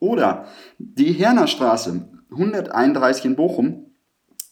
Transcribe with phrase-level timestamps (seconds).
[0.00, 0.46] oder
[0.78, 3.92] die Hernerstraße 131 in Bochum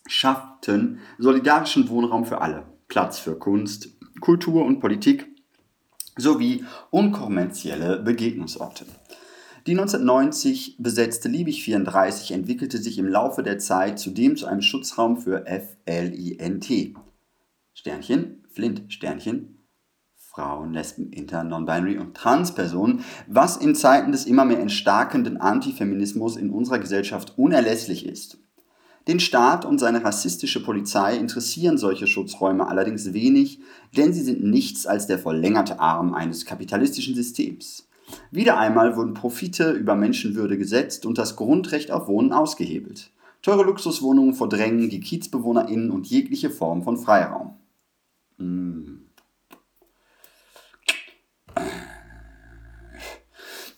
[0.06, 3.88] schafften solidarischen Wohnraum für alle, Platz für Kunst,
[4.20, 5.26] Kultur und Politik
[6.16, 8.86] sowie unkommerzielle Begegnungsorte.
[9.66, 15.16] Die 1990 besetzte Liebig 34 entwickelte sich im Laufe der Zeit zudem zu einem Schutzraum
[15.16, 16.94] für FLINT,
[17.84, 19.58] Sternchen, Flint, Sternchen,
[20.16, 26.48] Frauen, Lesben, Inter, Non-Binary und Transpersonen, was in Zeiten des immer mehr entstarkenden Antifeminismus in
[26.48, 28.38] unserer Gesellschaft unerlässlich ist.
[29.06, 33.60] Den Staat und seine rassistische Polizei interessieren solche Schutzräume allerdings wenig,
[33.94, 37.86] denn sie sind nichts als der verlängerte Arm eines kapitalistischen Systems.
[38.30, 43.10] Wieder einmal wurden Profite über Menschenwürde gesetzt und das Grundrecht auf Wohnen ausgehebelt.
[43.42, 47.58] Teure Luxuswohnungen verdrängen die KiezbewohnerInnen und jegliche Form von Freiraum.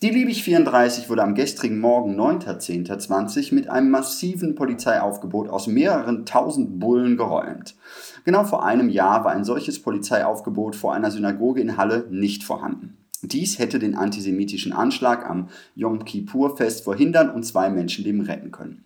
[0.01, 6.79] Die Liebig 34 wurde am gestrigen Morgen 9.10.20 mit einem massiven Polizeiaufgebot aus mehreren tausend
[6.79, 7.75] Bullen geräumt.
[8.23, 12.97] Genau vor einem Jahr war ein solches Polizeiaufgebot vor einer Synagoge in Halle nicht vorhanden.
[13.23, 18.85] Dies hätte den antisemitischen Anschlag am Yom Kippur-Fest verhindern und zwei Menschenleben retten können.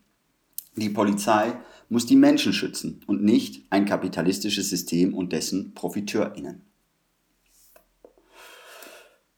[0.78, 1.56] Die Polizei
[1.92, 6.62] muss die Menschen schützen und nicht ein kapitalistisches System und dessen ProfiteurInnen.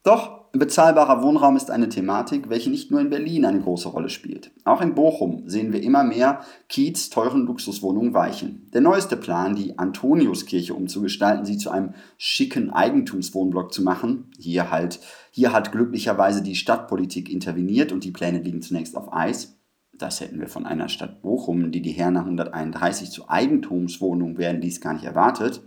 [0.03, 4.51] Doch bezahlbarer Wohnraum ist eine Thematik, welche nicht nur in Berlin eine große Rolle spielt.
[4.65, 8.69] Auch in Bochum sehen wir immer mehr Kiez teuren Luxuswohnungen weichen.
[8.71, 14.99] Der neueste Plan, die Antoniuskirche umzugestalten, sie zu einem schicken Eigentumswohnblock zu machen, hier halt,
[15.31, 19.57] hier hat glücklicherweise die Stadtpolitik interveniert und die Pläne liegen zunächst auf Eis,
[19.93, 24.81] das hätten wir von einer Stadt Bochum, die die Herner 131 zu Eigentumswohnungen werden, dies
[24.81, 25.61] gar nicht erwartet.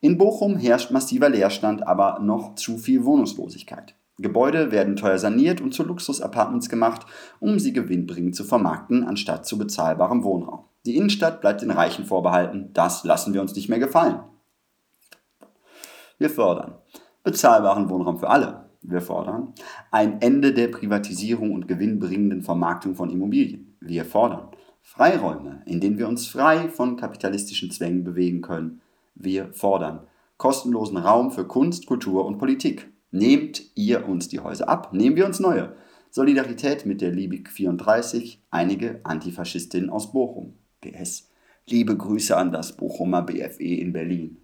[0.00, 3.94] In Bochum herrscht massiver Leerstand, aber noch zu viel Wohnungslosigkeit.
[4.18, 7.06] Gebäude werden teuer saniert und zu Luxusapartments gemacht,
[7.40, 10.64] um sie gewinnbringend zu vermarkten, anstatt zu bezahlbarem Wohnraum.
[10.86, 14.20] Die Innenstadt bleibt den Reichen vorbehalten, das lassen wir uns nicht mehr gefallen.
[16.18, 16.74] Wir fördern
[17.24, 19.54] bezahlbaren Wohnraum für alle, wir fordern
[19.90, 23.76] ein Ende der Privatisierung und gewinnbringenden Vermarktung von Immobilien.
[23.80, 24.48] Wir fordern
[24.82, 28.82] Freiräume, in denen wir uns frei von kapitalistischen Zwängen bewegen können.
[29.14, 32.92] Wir fordern kostenlosen Raum für Kunst, Kultur und Politik.
[33.10, 35.74] Nehmt ihr uns die Häuser ab, nehmen wir uns neue.
[36.10, 40.54] Solidarität mit der Liebig 34, einige Antifaschistinnen aus Bochum.
[40.80, 41.30] PS.
[41.66, 44.43] Liebe Grüße an das Bochumer BFE in Berlin.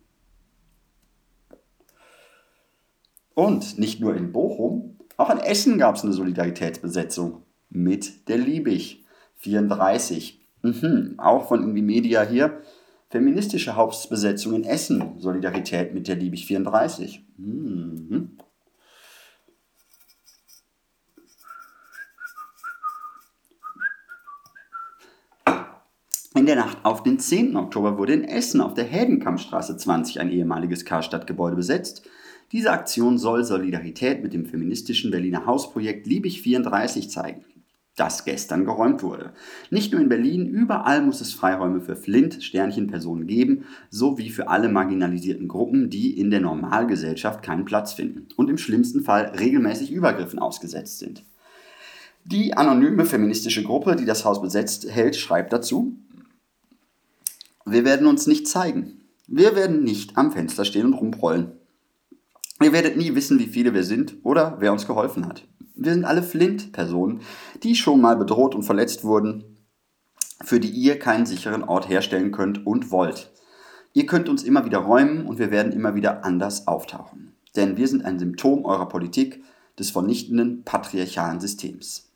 [3.41, 9.07] Und nicht nur in Bochum, auch in Essen gab es eine Solidaritätsbesetzung mit der Liebig
[9.37, 10.47] 34.
[10.61, 12.61] Mhm, auch von Indie Media hier.
[13.09, 17.25] Feministische Hauptbesetzung in Essen, Solidarität mit der Liebig 34.
[17.39, 18.37] Mhm.
[26.35, 27.57] In der Nacht auf den 10.
[27.57, 32.07] Oktober wurde in Essen auf der Heldenkampfstraße 20 ein ehemaliges Karstadtgebäude besetzt.
[32.52, 37.44] Diese Aktion soll Solidarität mit dem feministischen Berliner Hausprojekt Liebig 34 zeigen,
[37.94, 39.32] das gestern geräumt wurde.
[39.70, 45.47] Nicht nur in Berlin, überall muss es Freiräume für Flint-Sternchen-Personen geben, sowie für alle marginalisierten
[45.47, 50.99] Gruppen, die in der Normalgesellschaft keinen Platz finden und im schlimmsten Fall regelmäßig Übergriffen ausgesetzt
[50.99, 51.25] sind.
[52.25, 55.97] Die anonyme feministische Gruppe, die das Haus besetzt hält, schreibt dazu,
[57.64, 59.02] wir werden uns nicht zeigen.
[59.29, 61.60] Wir werden nicht am Fenster stehen und rumprollen.
[62.62, 65.47] Ihr werdet nie wissen, wie viele wir sind oder wer uns geholfen hat.
[65.75, 67.23] Wir sind alle Flint-Personen,
[67.62, 69.57] die schon mal bedroht und verletzt wurden,
[70.43, 73.33] für die ihr keinen sicheren Ort herstellen könnt und wollt.
[73.95, 77.35] Ihr könnt uns immer wieder räumen und wir werden immer wieder anders auftauchen.
[77.57, 79.43] Denn wir sind ein Symptom eurer Politik
[79.79, 82.11] des vernichtenden patriarchalen Systems.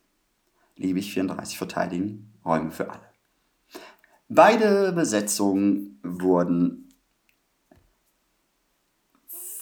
[0.76, 3.00] Liebig 34 verteidigen, Räume für alle.
[4.28, 6.83] Beide Besetzungen wurden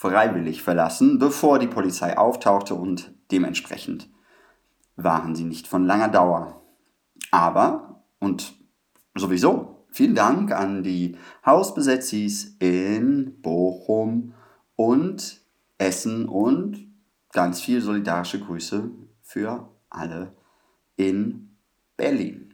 [0.03, 4.09] freiwillig verlassen, bevor die Polizei auftauchte und dementsprechend
[4.97, 6.61] waren sie nicht von langer Dauer.
[7.31, 8.53] Aber, und
[9.15, 11.17] sowieso, vielen Dank an die
[11.47, 14.35] Hausbesetzis in Bochum
[14.75, 15.41] und
[15.79, 16.85] Essen und
[17.31, 18.91] ganz viel solidarische Grüße
[19.23, 20.33] für alle
[20.97, 21.57] in
[21.97, 22.53] Berlin.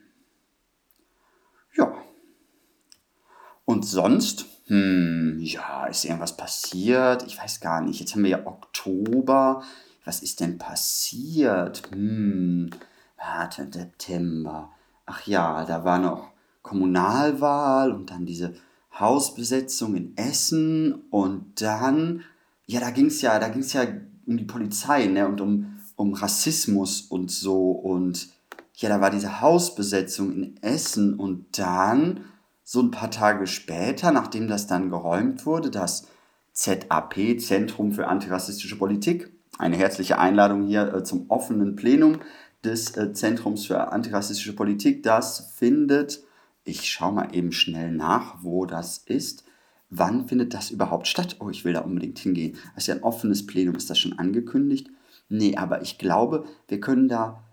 [3.69, 7.25] Und sonst, hm, ja, ist irgendwas passiert?
[7.27, 8.01] Ich weiß gar nicht.
[8.01, 9.63] Jetzt haben wir ja Oktober.
[10.05, 11.83] Was ist denn passiert?
[11.91, 12.71] Hm,
[13.17, 14.71] warte, September.
[15.07, 16.31] Ach ja, da war noch
[16.63, 18.55] Kommunalwahl und dann diese
[18.99, 22.25] Hausbesetzung in Essen und dann,
[22.67, 23.85] ja, da ging es ja, da ging es ja
[24.27, 28.29] um die Polizei, ne, und um, um Rassismus und so und
[28.75, 32.25] ja, da war diese Hausbesetzung in Essen und dann
[32.71, 36.07] so ein paar Tage später, nachdem das dann geräumt wurde, das
[36.53, 42.19] ZAP, Zentrum für antirassistische Politik, eine herzliche Einladung hier äh, zum offenen Plenum
[42.63, 45.03] des äh, Zentrums für antirassistische Politik.
[45.03, 46.23] Das findet,
[46.63, 49.45] ich schaue mal eben schnell nach, wo das ist.
[49.89, 51.37] Wann findet das überhaupt statt?
[51.41, 52.59] Oh, ich will da unbedingt hingehen.
[52.75, 53.77] Das ist ja ein offenes Plenum.
[53.77, 54.91] Ist das schon angekündigt?
[55.31, 57.43] Nee, aber ich glaube, wir können da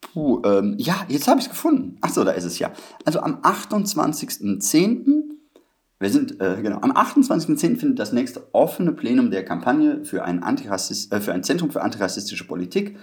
[0.00, 1.96] Puh, ähm, ja, jetzt habe ich es gefunden.
[2.00, 2.72] Achso, da ist es ja.
[3.04, 5.22] Also am 28.10.
[6.00, 7.76] Wir sind, äh, genau, am 28.10.
[7.76, 11.82] findet das nächste offene Plenum der Kampagne für ein, Antirassist, äh, für ein Zentrum für
[11.82, 12.96] antirassistische Politik,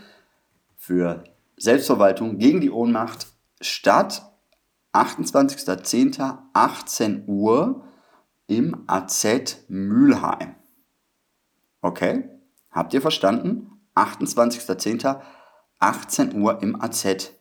[0.78, 1.24] für
[1.58, 3.28] Selbstverwaltung gegen die Ohnmacht
[3.60, 4.32] statt.
[4.94, 6.38] 28.10.
[6.54, 7.84] 18 Uhr
[8.48, 10.56] im AZ Mülheim.
[11.82, 12.30] Okay?
[12.72, 13.72] Habt ihr verstanden?
[13.96, 15.20] 28.10.
[15.86, 17.32] 18 Uhr im AZ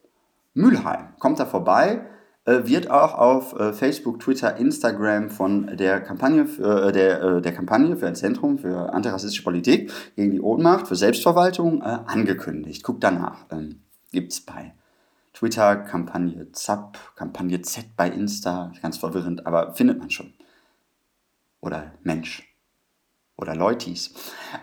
[0.52, 1.14] Mülheim.
[1.18, 2.04] Kommt da vorbei,
[2.44, 7.52] äh, wird auch auf äh, Facebook, Twitter, Instagram von der Kampagne für, äh, der, der
[7.54, 12.84] Kampagne für ein Zentrum für antirassistische Politik gegen die Ohnmacht für Selbstverwaltung angekündigt.
[12.84, 13.46] Guckt danach.
[13.50, 13.80] Ähm,
[14.12, 14.74] gibt's bei
[15.32, 20.34] Twitter, Kampagne ZAP, Kampagne Z bei Insta, ganz verwirrend, aber findet man schon.
[21.62, 22.43] Oder Mensch
[23.36, 24.14] oder Leutis.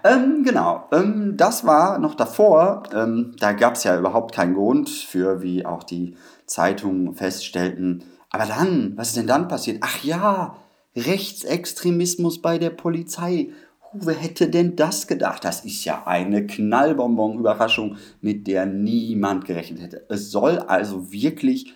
[0.04, 2.84] Ähm, genau, ähm, das war noch davor.
[2.94, 8.04] Ähm, da gab es ja überhaupt keinen Grund für, wie auch die Zeitungen feststellten.
[8.30, 9.80] Aber dann, was ist denn dann passiert?
[9.82, 10.56] Ach ja,
[10.96, 13.50] Rechtsextremismus bei der Polizei.
[13.94, 15.44] wer hätte denn das gedacht?
[15.44, 20.06] Das ist ja eine Knallbonbon-Überraschung, mit der niemand gerechnet hätte.
[20.08, 21.74] Es soll also wirklich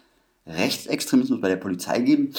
[0.48, 2.34] Rechtsextremismus bei der Polizei geben.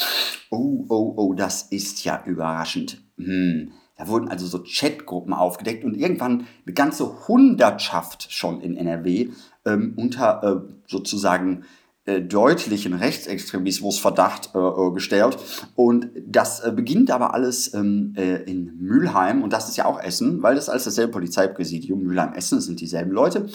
[0.50, 3.02] Oh, oh, oh, das ist ja überraschend.
[3.18, 3.72] Hm.
[3.96, 9.30] Da wurden also so Chatgruppen aufgedeckt und irgendwann eine ganze Hundertschaft schon in NRW
[9.64, 11.64] ähm, unter äh, sozusagen
[12.06, 15.38] äh, deutlichen Rechtsextremismusverdacht äh, äh, gestellt.
[15.74, 20.00] Und das äh, beginnt aber alles ähm, äh, in Mülheim und das ist ja auch
[20.00, 23.48] Essen, weil das alles dasselbe Polizeipräsidium, Mülheim-Essen, sind dieselben Leute.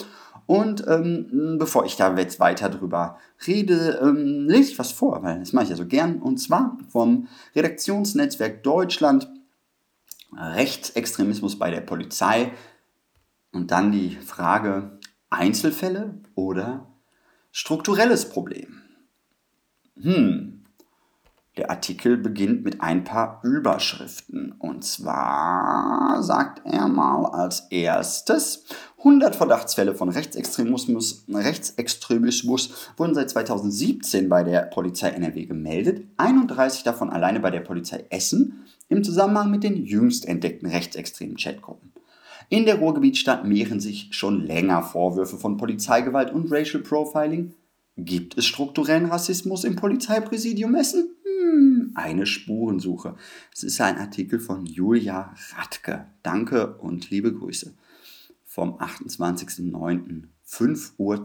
[0.44, 5.38] Und ähm, bevor ich da jetzt weiter drüber rede, ähm, lese ich was vor, weil
[5.38, 6.20] das mache ich ja so gern.
[6.20, 9.30] Und zwar vom Redaktionsnetzwerk Deutschland
[10.36, 12.52] Rechtsextremismus bei der Polizei
[13.52, 14.98] und dann die Frage
[15.30, 16.86] Einzelfälle oder
[17.50, 18.82] strukturelles Problem.
[20.00, 20.64] Hm.
[21.58, 24.52] Der Artikel beginnt mit ein paar Überschriften.
[24.52, 28.64] Und zwar sagt er mal als erstes,
[29.04, 37.10] 100 Verdachtsfälle von Rechtsextremismus, Rechtsextremismus wurden seit 2017 bei der Polizei NRW gemeldet, 31 davon
[37.10, 41.92] alleine bei der Polizei Essen im Zusammenhang mit den jüngst entdeckten rechtsextremen Chatgruppen.
[42.48, 47.54] In der Ruhrgebietstadt mehren sich schon länger Vorwürfe von Polizeigewalt und Racial Profiling.
[47.96, 51.08] Gibt es strukturellen Rassismus im Polizeipräsidium Essen?
[51.24, 53.16] Hm, eine Spurensuche.
[53.52, 56.06] Es ist ein Artikel von Julia Radke.
[56.22, 57.74] Danke und liebe Grüße.
[58.54, 60.24] Vom 28.09.
[60.46, 61.22] 5.02 Uhr.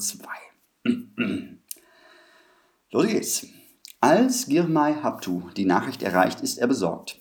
[2.91, 3.47] Los geht's.
[3.99, 7.19] Als Girmay Habtu die Nachricht erreicht, ist er besorgt.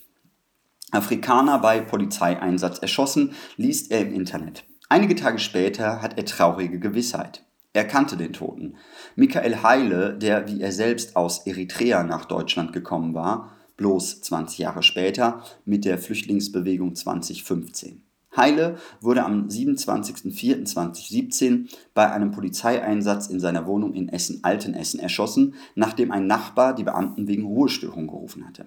[0.93, 4.65] Afrikaner bei Polizeieinsatz erschossen, liest er im Internet.
[4.89, 7.45] Einige Tage später hat er traurige Gewissheit.
[7.73, 8.77] Er kannte den Toten.
[9.17, 14.85] Michael Heile, der wie er selbst aus Eritrea nach Deutschland gekommen war, bloß 20 Jahre
[14.85, 18.06] später mit der Flüchtlingsbewegung 2015.
[18.37, 26.27] Heile wurde am 27.04.2017 bei einem Polizeieinsatz in seiner Wohnung in Essen-Altenessen erschossen, nachdem ein
[26.27, 28.67] Nachbar die Beamten wegen Ruhestörung gerufen hatte.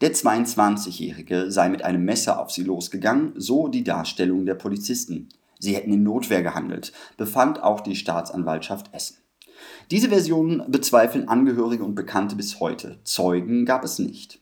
[0.00, 5.28] Der 22-Jährige sei mit einem Messer auf sie losgegangen, so die Darstellung der Polizisten.
[5.58, 9.16] Sie hätten in Notwehr gehandelt, befand auch die Staatsanwaltschaft Essen.
[9.90, 12.98] Diese Versionen bezweifeln Angehörige und Bekannte bis heute.
[13.04, 14.41] Zeugen gab es nicht.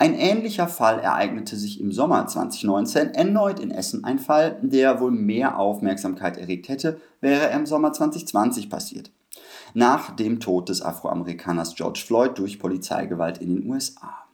[0.00, 4.04] Ein ähnlicher Fall ereignete sich im Sommer 2019 erneut in Essen.
[4.04, 9.10] Ein Fall, der wohl mehr Aufmerksamkeit erregt hätte, wäre er im Sommer 2020 passiert.
[9.74, 14.24] Nach dem Tod des Afroamerikaners George Floyd durch Polizeigewalt in den USA.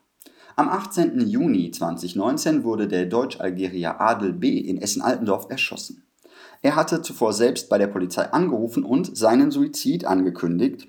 [0.54, 1.18] Am 18.
[1.20, 4.58] Juni 2019 wurde der Deutsch-Algerier Adel B.
[4.58, 6.04] in Essen-Altendorf erschossen.
[6.60, 10.88] Er hatte zuvor selbst bei der Polizei angerufen und seinen Suizid angekündigt,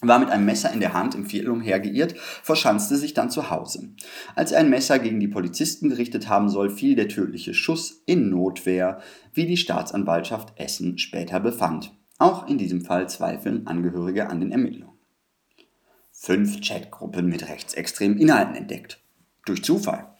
[0.00, 3.90] war mit einem Messer in der Hand im Viertel umhergeirrt, verschanzte sich dann zu Hause.
[4.34, 8.30] Als er ein Messer gegen die Polizisten gerichtet haben soll, fiel der tödliche Schuss in
[8.30, 9.00] Notwehr,
[9.32, 11.92] wie die Staatsanwaltschaft Essen später befand.
[12.18, 14.98] Auch in diesem Fall zweifeln Angehörige an den Ermittlungen.
[16.12, 19.00] Fünf Chatgruppen mit rechtsextremen Inhalten entdeckt.
[19.44, 20.16] Durch Zufall.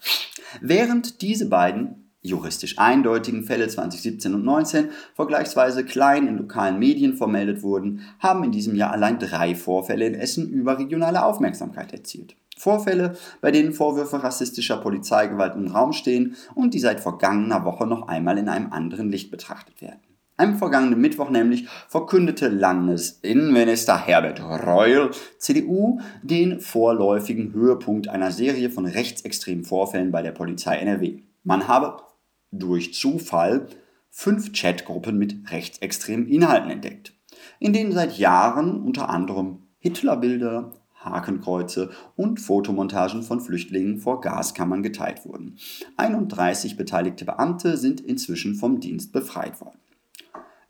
[0.61, 7.63] Während diese beiden juristisch eindeutigen Fälle 2017 und 2019 vergleichsweise klein in lokalen Medien vermeldet
[7.63, 12.37] wurden, haben in diesem Jahr allein drei Vorfälle in Essen überregionale Aufmerksamkeit erzielt.
[12.59, 18.09] Vorfälle, bei denen Vorwürfe rassistischer Polizeigewalt im Raum stehen und die seit vergangener Woche noch
[18.09, 20.01] einmal in einem anderen Licht betrachtet werden.
[20.41, 28.87] Am vergangenen Mittwoch nämlich verkündete Landesinnenminister Herbert Reul, CDU, den vorläufigen Höhepunkt einer Serie von
[28.87, 31.23] rechtsextremen Vorfällen bei der Polizei NRW.
[31.43, 31.97] Man habe
[32.51, 33.69] durch Zufall
[34.11, 37.13] fünf Chatgruppen mit rechtsextremen Inhalten entdeckt,
[37.61, 45.25] in denen seit Jahren unter anderem Hitlerbilder, Hakenkreuze und Fotomontagen von Flüchtlingen vor Gaskammern geteilt
[45.25, 45.57] wurden.
[45.97, 49.79] 31 beteiligte Beamte sind inzwischen vom Dienst befreit worden.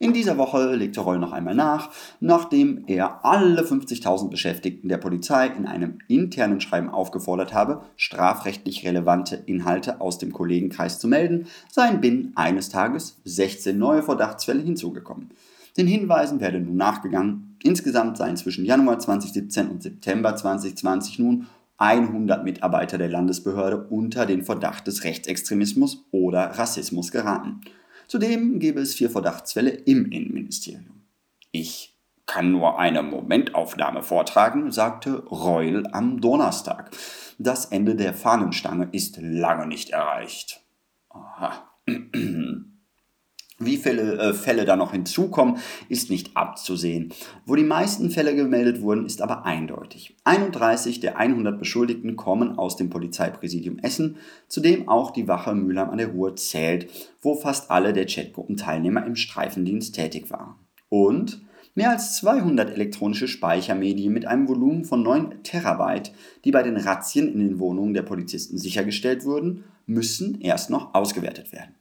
[0.01, 1.91] In dieser Woche legte Reul noch einmal nach,
[2.21, 9.35] nachdem er alle 50.000 Beschäftigten der Polizei in einem internen Schreiben aufgefordert habe, strafrechtlich relevante
[9.35, 15.31] Inhalte aus dem Kollegenkreis zu melden, seien binnen eines Tages 16 neue Verdachtsfälle hinzugekommen.
[15.77, 17.57] Den Hinweisen werde nun nachgegangen.
[17.65, 24.45] Insgesamt seien zwischen Januar 2017 und September 2020 nun 100 Mitarbeiter der Landesbehörde unter den
[24.45, 27.63] Verdacht des Rechtsextremismus oder Rassismus geraten.
[28.09, 31.03] Zudem gäbe es vier Verdachtsfälle im Innenministerium.
[31.53, 36.91] Ich kann nur eine Momentaufnahme vortragen, sagte Reul am Donnerstag.
[37.39, 40.61] Das Ende der Fahnenstange ist lange nicht erreicht.
[41.11, 41.71] Aha.
[43.61, 45.57] Wie viele äh, Fälle da noch hinzukommen,
[45.89, 47.13] ist nicht abzusehen.
[47.45, 50.15] Wo die meisten Fälle gemeldet wurden, ist aber eindeutig.
[50.23, 55.91] 31 der 100 Beschuldigten kommen aus dem Polizeipräsidium Essen, zu dem auch die Wache Mülheim
[55.91, 56.89] an der Ruhr zählt,
[57.21, 60.55] wo fast alle der Chatgruppenteilnehmer im Streifendienst tätig waren.
[60.89, 61.43] Und
[61.75, 66.13] mehr als 200 elektronische Speichermedien mit einem Volumen von 9 Terabyte,
[66.45, 71.51] die bei den Razzien in den Wohnungen der Polizisten sichergestellt wurden, müssen erst noch ausgewertet
[71.51, 71.78] werden.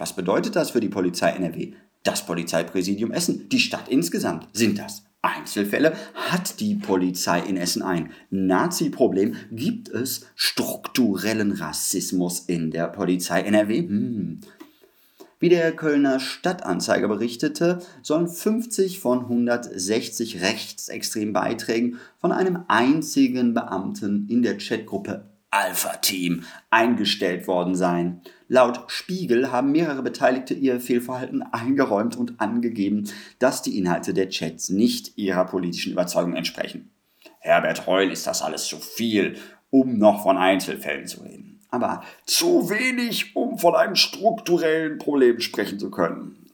[0.00, 1.74] Was bedeutet das für die Polizei NRW?
[2.04, 4.48] Das Polizeipräsidium Essen, die Stadt insgesamt.
[4.54, 5.92] Sind das Einzelfälle?
[6.14, 9.36] Hat die Polizei in Essen ein Nazi-Problem?
[9.52, 13.80] Gibt es strukturellen Rassismus in der Polizei NRW?
[13.80, 14.40] Hm.
[15.38, 24.26] Wie der Kölner Stadtanzeiger berichtete, sollen 50 von 160 rechtsextremen Beiträgen von einem einzigen Beamten
[24.30, 28.22] in der Chatgruppe Alpha-Team eingestellt worden sein.
[28.52, 34.70] Laut Spiegel haben mehrere Beteiligte ihr Fehlverhalten eingeräumt und angegeben, dass die Inhalte der Chats
[34.70, 36.90] nicht ihrer politischen Überzeugung entsprechen.
[37.38, 39.36] Herbert Reul ist das alles zu viel,
[39.70, 41.60] um noch von Einzelfällen zu reden.
[41.70, 46.50] Aber zu wenig, um von einem strukturellen Problem sprechen zu können.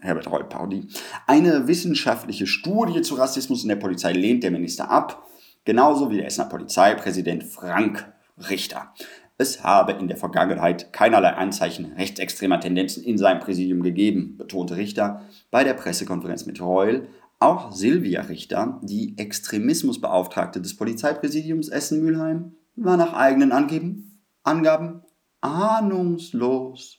[0.00, 0.88] Herbert Reul Parodie.
[1.26, 5.28] Eine wissenschaftliche Studie zu Rassismus in der Polizei lehnt der Minister ab,
[5.66, 8.10] genauso wie der Essener Polizeipräsident Frank
[8.48, 8.94] Richter.
[9.40, 15.22] Es habe in der Vergangenheit keinerlei Anzeichen rechtsextremer Tendenzen in seinem Präsidium gegeben, betonte Richter
[15.52, 17.06] bei der Pressekonferenz mit Reul.
[17.38, 25.04] Auch Silvia Richter, die Extremismusbeauftragte des Polizeipräsidiums Essen-Mülheim, war nach eigenen Angeben, Angaben
[25.40, 26.98] ahnungslos.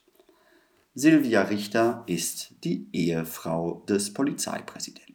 [0.94, 5.09] Silvia Richter ist die Ehefrau des Polizeipräsidenten.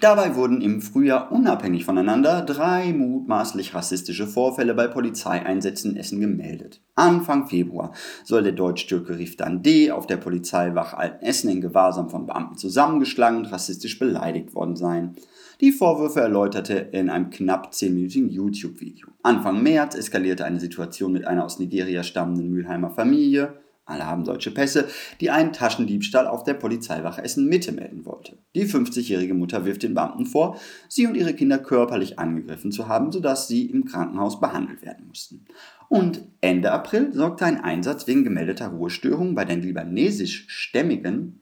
[0.00, 6.80] Dabei wurden im Frühjahr unabhängig voneinander drei mutmaßlich rassistische Vorfälle bei Polizeieinsätzen in Essen gemeldet.
[6.94, 7.92] Anfang Februar
[8.24, 9.90] soll der Deutsch-Türke Riftan D.
[9.90, 15.16] auf der Polizeiwache Altenessen in Gewahrsam von Beamten zusammengeschlagen und rassistisch beleidigt worden sein.
[15.60, 19.08] Die Vorwürfe erläuterte er in einem knapp 10-minütigen YouTube-Video.
[19.22, 23.54] Anfang März eskalierte eine Situation mit einer aus Nigeria stammenden Mülheimer Familie
[23.86, 24.88] alle haben deutsche Pässe,
[25.20, 28.38] die einen Taschendiebstahl auf der Polizeiwache Essen Mitte melden wollte.
[28.54, 33.12] Die 50-jährige Mutter wirft den Beamten vor, sie und ihre Kinder körperlich angegriffen zu haben,
[33.12, 35.44] sodass sie im Krankenhaus behandelt werden mussten.
[35.90, 41.40] Und Ende April sorgte ein Einsatz wegen gemeldeter Ruhestörungen bei der libanesisch-stämmigen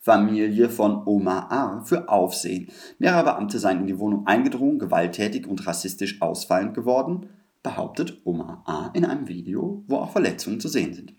[0.00, 1.84] Familie von Omar A.
[1.84, 2.66] für Aufsehen.
[2.98, 7.28] Mehrere Beamte seien in die Wohnung eingedrungen, gewalttätig und rassistisch ausfallend geworden
[7.62, 8.90] behauptet Omar A.
[8.94, 11.14] in einem Video, wo auch Verletzungen zu sehen sind.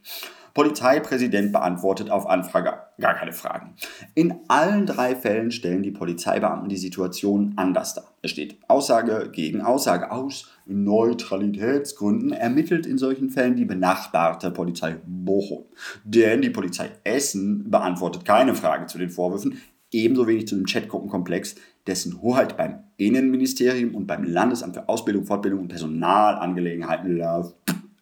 [0.53, 3.73] Polizeipräsident beantwortet auf Anfrage gar keine Fragen.
[4.13, 8.13] In allen drei Fällen stellen die Polizeibeamten die Situation anders dar.
[8.21, 10.51] Es steht Aussage gegen Aussage aus.
[10.67, 15.65] Neutralitätsgründen ermittelt in solchen Fällen die benachbarte Polizei Bochum.
[16.03, 19.59] Denn die Polizei Essen beantwortet keine Fragen zu den Vorwürfen,
[19.93, 21.55] ebenso wenig zu dem Chatgruppenkomplex,
[21.87, 27.21] dessen Hoheit beim Innenministerium und beim Landesamt für Ausbildung, Fortbildung und Personalangelegenheiten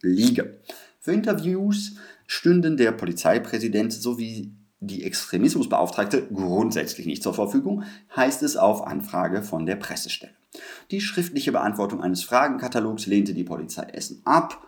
[0.02, 0.60] liege.
[1.00, 1.96] Für Interviews
[2.28, 7.84] stünden der Polizeipräsident sowie die Extremismusbeauftragte grundsätzlich nicht zur Verfügung,
[8.16, 10.34] heißt es auf Anfrage von der Pressestelle.
[10.90, 14.68] Die schriftliche Beantwortung eines Fragenkatalogs lehnte die Polizei Essen ab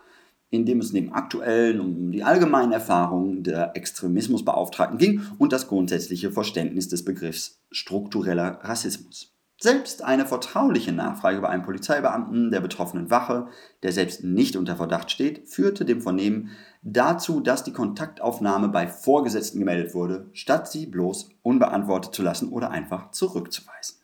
[0.54, 6.30] in dem es neben aktuellen um die allgemeinen Erfahrungen der Extremismusbeauftragten ging und das grundsätzliche
[6.30, 9.34] Verständnis des Begriffs struktureller Rassismus.
[9.60, 13.46] Selbst eine vertrauliche Nachfrage bei einem Polizeibeamten der betroffenen Wache,
[13.82, 16.50] der selbst nicht unter Verdacht steht, führte dem Vernehmen
[16.82, 22.70] dazu, dass die Kontaktaufnahme bei Vorgesetzten gemeldet wurde, statt sie bloß unbeantwortet zu lassen oder
[22.70, 24.03] einfach zurückzuweisen.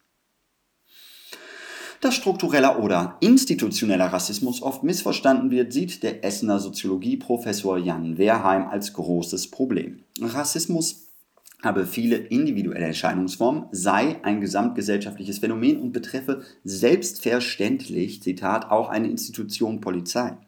[2.00, 8.94] Dass struktureller oder institutioneller Rassismus oft missverstanden wird, sieht der Essener Soziologieprofessor Jan Wehrheim als
[8.94, 10.00] großes Problem.
[10.18, 11.08] Rassismus
[11.62, 19.82] habe viele individuelle Erscheinungsformen, sei ein gesamtgesellschaftliches Phänomen und betreffe selbstverständlich, Zitat, auch eine Institution
[19.82, 20.38] Polizei.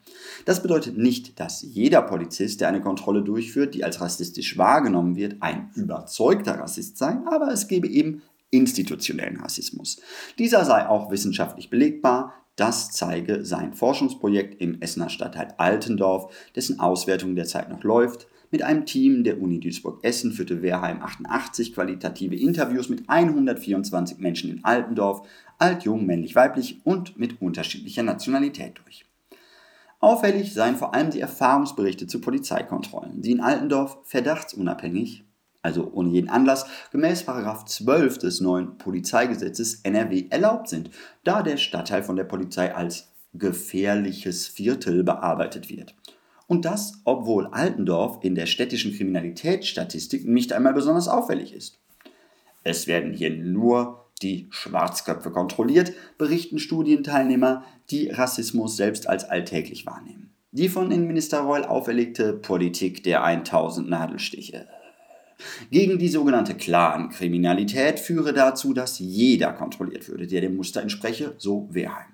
[0.47, 5.37] Das bedeutet nicht, dass jeder Polizist, der eine Kontrolle durchführt, die als rassistisch wahrgenommen wird,
[5.41, 10.01] ein überzeugter Rassist sei, aber es gebe eben institutionellen Rassismus.
[10.39, 12.35] Dieser sei auch wissenschaftlich belegbar.
[12.55, 18.29] Das zeige sein Forschungsprojekt im Essener Stadtteil Altendorf, dessen Auswertung derzeit noch läuft.
[18.51, 24.65] Mit einem Team der Uni Duisburg-Essen führte Wehrheim 88 qualitative Interviews mit 124 Menschen in
[24.65, 25.27] Altendorf,
[25.59, 29.07] alt, jung, männlich, weiblich und mit unterschiedlicher Nationalität durch.
[30.01, 35.25] Auffällig seien vor allem die Erfahrungsberichte zu Polizeikontrollen, die in Altendorf verdachtsunabhängig
[35.63, 40.91] also ohne jeden Anlass, gemäß 12 des neuen Polizeigesetzes NRW erlaubt sind,
[41.25, 45.95] da der Stadtteil von der Polizei als gefährliches Viertel bearbeitet wird.
[46.49, 51.79] Und das, obwohl Altendorf in der städtischen Kriminalitätsstatistik nicht einmal besonders auffällig ist.
[52.65, 60.31] Es werden hier nur die Schwarzköpfe kontrolliert, berichten Studienteilnehmer, die Rassismus selbst als alltäglich wahrnehmen.
[60.53, 64.69] Die von Innenminister Reul auferlegte Politik der 1000 Nadelstiche
[65.71, 71.69] gegen die sogenannte Clan-Kriminalität führe dazu, dass jeder kontrolliert würde, der dem Muster entspreche, so
[71.71, 72.13] Wehrheim.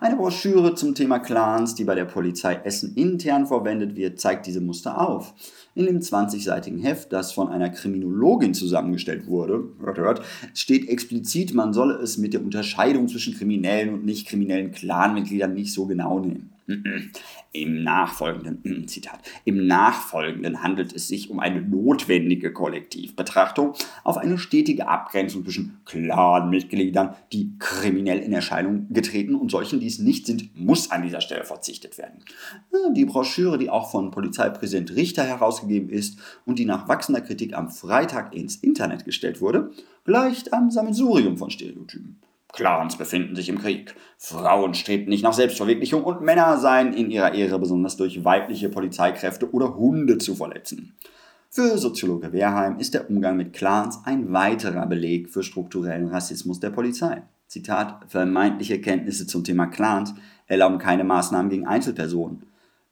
[0.00, 4.60] Eine Broschüre zum Thema Clans, die bei der Polizei Essen intern verwendet wird, zeigt diese
[4.60, 5.34] Muster auf.
[5.74, 10.22] In dem 20-seitigen Heft, das von einer Kriminologin zusammengestellt wurde, hört, hört,
[10.54, 15.72] steht explizit, man solle es mit der Unterscheidung zwischen kriminellen und nicht kriminellen Clanmitgliedern nicht
[15.72, 16.52] so genau nehmen.
[17.52, 23.72] Im nachfolgenden, Zitat, im nachfolgenden handelt es sich um eine notwendige Kollektivbetrachtung
[24.04, 29.98] auf eine stetige Abgrenzung zwischen Clanmitgliedern, die kriminell in Erscheinung getreten und solchen, die es
[29.98, 32.22] nicht sind, muss an dieser Stelle verzichtet werden.
[32.94, 37.70] Die Broschüre, die auch von Polizeipräsident Richter herausgegeben ist und die nach wachsender Kritik am
[37.70, 39.70] Freitag ins Internet gestellt wurde,
[40.04, 42.20] gleicht am Sammelsurium von Stereotypen.
[42.52, 43.94] Clans befinden sich im Krieg.
[44.16, 49.52] Frauen strebten nicht nach Selbstverwirklichung und Männer seien in ihrer Ehre besonders durch weibliche Polizeikräfte
[49.52, 50.96] oder Hunde zu verletzen.
[51.50, 56.70] Für Soziologe Wehrheim ist der Umgang mit Clans ein weiterer Beleg für strukturellen Rassismus der
[56.70, 57.22] Polizei.
[57.46, 60.14] Zitat, vermeintliche Kenntnisse zum Thema Clans
[60.46, 62.42] erlauben keine Maßnahmen gegen Einzelpersonen.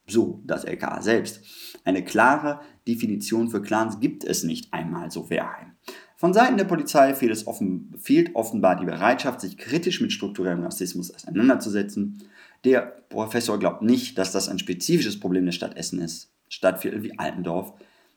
[0.07, 1.41] So das LKA selbst.
[1.83, 5.76] Eine klare Definition für Clans gibt es nicht einmal, so Wehrheim.
[6.19, 11.13] Von Seiten der Polizei fehlt, offen, fehlt offenbar die Bereitschaft, sich kritisch mit strukturellem Rassismus
[11.13, 12.23] auseinanderzusetzen.
[12.63, 16.31] Der Professor glaubt nicht, dass das ein spezifisches Problem der Stadt Essen ist.
[16.49, 17.73] Stadtviertel wie Altendorf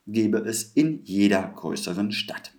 [0.06, 2.52] gäbe es in jeder größeren Stadt.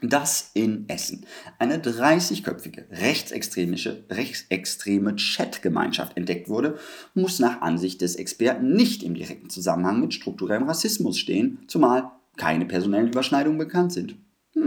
[0.00, 1.26] Dass in Essen
[1.58, 6.78] eine 30-köpfige rechtsextremische, rechtsextreme Chatgemeinschaft entdeckt wurde,
[7.12, 12.64] muss nach Ansicht des Experten nicht im direkten Zusammenhang mit strukturellem Rassismus stehen, zumal keine
[12.64, 14.16] personellen Überschneidungen bekannt sind.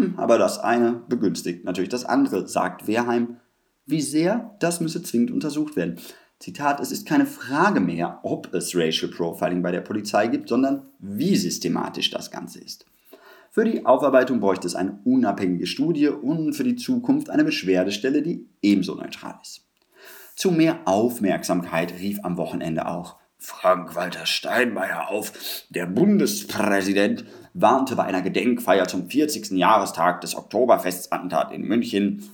[0.01, 3.37] Hm, aber das eine begünstigt natürlich das andere, sagt Wehrheim.
[3.85, 5.99] Wie sehr, das müsse zwingend untersucht werden.
[6.39, 10.87] Zitat, es ist keine Frage mehr, ob es Racial Profiling bei der Polizei gibt, sondern
[10.97, 12.87] wie systematisch das Ganze ist.
[13.51, 18.47] Für die Aufarbeitung bräuchte es eine unabhängige Studie und für die Zukunft eine Beschwerdestelle, die
[18.63, 19.67] ebenso neutral ist.
[20.35, 25.33] Zu mehr Aufmerksamkeit rief am Wochenende auch Frank-Walter Steinmeier auf.
[25.69, 27.25] Der Bundespräsident
[27.55, 29.51] warnte bei einer Gedenkfeier zum 40.
[29.51, 32.29] Jahrestag des Oktoberfestattentats in München,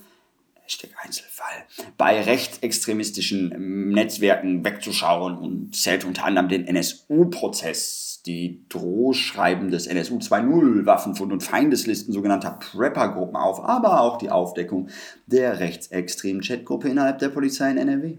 [0.63, 1.63] Hashtag Einzelfall,
[1.97, 10.85] bei rechtsextremistischen Netzwerken wegzuschauen und zählte unter anderem den NSU-Prozess, die Drohschreiben des NSU 2.0,
[10.85, 14.89] Waffenfund und Feindeslisten sogenannter Prepper-Gruppen auf, aber auch die Aufdeckung
[15.25, 18.17] der rechtsextremen Chatgruppe innerhalb der Polizei in NRW.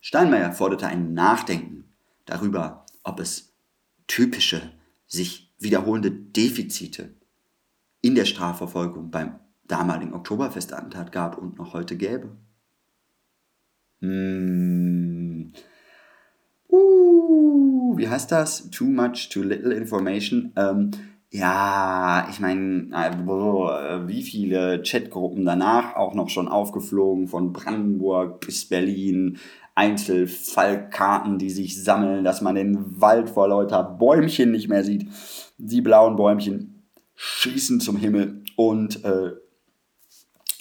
[0.00, 1.87] Steinmeier forderte ein Nachdenken
[2.28, 3.54] darüber, ob es
[4.06, 4.72] typische,
[5.06, 7.14] sich wiederholende Defizite
[8.00, 12.36] in der Strafverfolgung beim damaligen Oktoberfestattentat gab und noch heute gäbe.
[14.00, 15.52] Hm.
[16.68, 18.70] Uh, wie heißt das?
[18.70, 20.52] Too much, too little information.
[20.56, 20.90] Ähm,
[21.30, 28.66] ja, ich meine, äh, wie viele Chatgruppen danach auch noch schon aufgeflogen, von Brandenburg bis
[28.66, 29.38] Berlin,
[29.78, 35.06] Einzelfallkarten, die sich sammeln, dass man den Wald vor lauter Bäumchen nicht mehr sieht.
[35.56, 36.82] Die blauen Bäumchen
[37.14, 39.34] schießen zum Himmel und äh,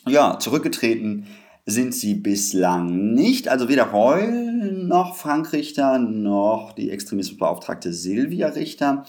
[0.08, 1.25] ja, zurückgetreten
[1.65, 3.47] sind sie bislang nicht.
[3.49, 9.03] Also weder Reul noch Frank Richter noch die Extremismusbeauftragte Silvia Richter.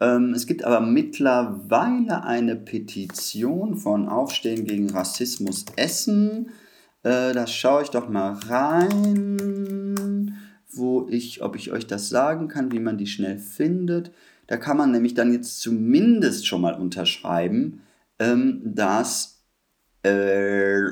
[0.00, 6.50] Ähm, es gibt aber mittlerweile eine Petition von Aufstehen gegen Rassismus Essen
[7.02, 10.36] äh, da schaue ich doch mal rein,
[10.70, 14.12] wo ich, ob ich euch das sagen kann, wie man die schnell findet.
[14.46, 17.82] Da kann man nämlich dann jetzt zumindest schon mal unterschreiben,
[18.18, 19.42] ähm, dass
[20.02, 20.90] äh,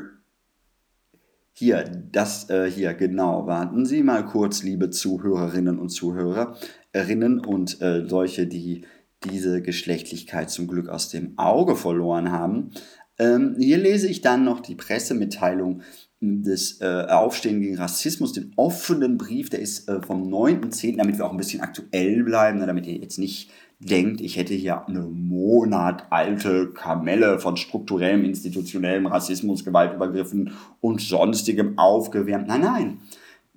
[1.53, 8.07] hier, das äh, hier, genau, warten Sie mal kurz, liebe Zuhörerinnen und Zuhörerinnen und äh,
[8.07, 8.85] solche, die
[9.25, 12.73] diese Geschlechtlichkeit zum Glück aus dem Auge verloren haben.
[13.19, 15.83] Ähm, hier lese ich dann noch die Pressemitteilung
[16.21, 21.27] des äh, Aufstehen gegen Rassismus, den offenen Brief, der ist äh, vom 9.10., damit wir
[21.27, 25.03] auch ein bisschen aktuell bleiben, ne, damit ihr jetzt nicht denkt, ich hätte hier eine
[25.03, 32.49] monatalte Kamelle von strukturellem, institutionellem Rassismus, Gewaltübergriffen und sonstigem aufgewärmt.
[32.49, 32.99] Nein, nein.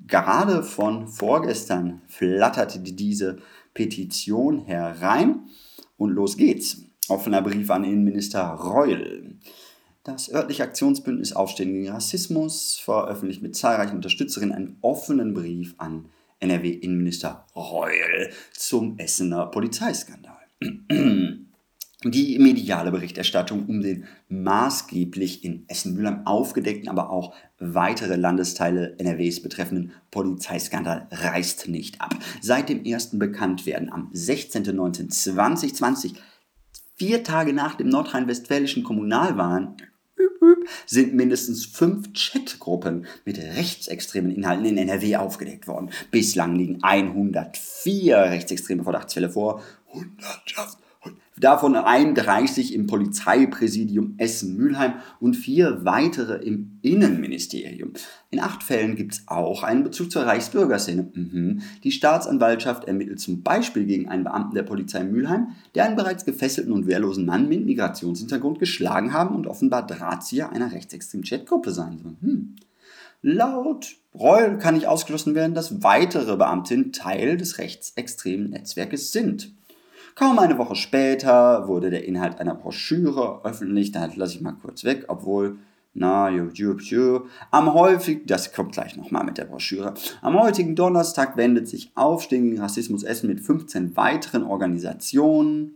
[0.07, 3.37] Gerade von vorgestern flatterte diese
[3.73, 5.41] Petition herein
[5.97, 6.88] und los geht's.
[7.09, 9.35] Offener Brief an Innenminister Reul.
[10.03, 16.05] Das örtliche Aktionsbündnis Aufstehen gegen Rassismus veröffentlicht mit zahlreichen Unterstützerinnen einen offenen Brief an
[16.39, 20.37] NRW-Innenminister Reul zum Essener Polizeiskandal.
[22.05, 29.91] Die mediale Berichterstattung um den maßgeblich in Essen-Mülheim aufgedeckten, aber auch weitere Landesteile NRWs betreffenden
[30.09, 32.15] Polizeiskandal reißt nicht ab.
[32.39, 36.13] Seit dem ersten Bekanntwerden am 16.19.2020
[36.99, 39.77] Vier Tage nach dem nordrhein-westfälischen Kommunalwahlen
[40.85, 45.91] sind mindestens fünf Chatgruppen mit rechtsextremen Inhalten in NRW aufgedeckt worden.
[46.11, 49.63] Bislang liegen 104 rechtsextreme Verdachtsfälle vor.
[49.93, 50.78] Hundertschaft.
[51.39, 57.93] Davon 31 im Polizeipräsidium Essen-Mülheim und vier weitere im Innenministerium.
[58.29, 61.09] In acht Fällen gibt es auch einen Bezug zur Reichsbürgerszene.
[61.13, 61.61] Mhm.
[61.83, 66.73] Die Staatsanwaltschaft ermittelt zum Beispiel gegen einen Beamten der Polizei Mülheim, der einen bereits gefesselten
[66.73, 72.15] und wehrlosen Mann mit Migrationshintergrund geschlagen haben und offenbar Drahtzieher einer rechtsextremen Chatgruppe sein soll.
[72.21, 72.55] Hm.
[73.21, 79.53] Laut Reul kann nicht ausgeschlossen werden, dass weitere Beamtinnen Teil des rechtsextremen Netzwerkes sind.
[80.19, 84.83] Kaum eine Woche später wurde der Inhalt einer Broschüre öffentlich, da lasse ich mal kurz
[84.83, 85.59] weg, obwohl,
[85.93, 91.69] na, ju, am häufig, das kommt gleich nochmal mit der Broschüre, am heutigen Donnerstag wendet
[91.69, 95.75] sich Aufstehen gegen Rassismus Essen mit 15 weiteren Organisationen.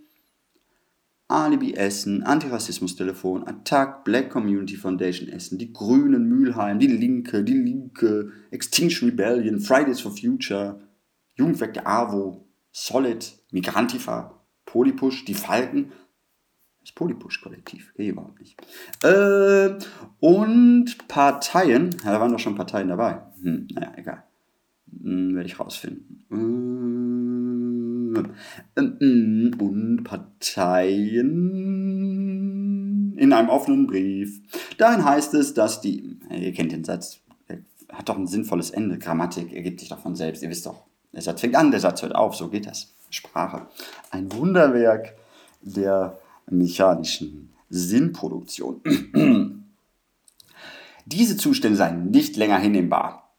[1.30, 8.34] Alibi Essen, Antirassismus-Telefon, Attack, Black Community Foundation Essen, die Grünen Mülheim, die Linke, die Linke,
[8.52, 10.82] Extinction Rebellion, Fridays for Future,
[11.36, 12.44] Jugendwerk der AWO,
[12.76, 15.92] Solid, Migrantifa, Polypush, die Falken,
[16.82, 18.60] das Polypush-Kollektiv, eh überhaupt nicht.
[19.04, 19.78] Äh,
[20.20, 23.22] und Parteien, ja, da waren doch schon Parteien dabei.
[23.42, 24.24] Hm, naja, egal.
[24.92, 26.26] Hm, Werde ich rausfinden.
[28.76, 31.14] Äh, und Parteien
[33.16, 34.42] in einem offenen Brief.
[34.80, 37.22] Darin heißt es, dass die, ihr kennt den Satz,
[37.92, 41.22] hat doch ein sinnvolles Ende, Grammatik ergibt sich doch von selbst, ihr wisst doch, der
[41.22, 42.94] Satz fängt an, der Satz hört auf, so geht das.
[43.10, 43.68] Sprache.
[44.10, 45.16] Ein Wunderwerk
[45.62, 48.82] der mechanischen Sinnproduktion.
[51.06, 53.36] Diese Zustände seien nicht länger hinnehmbar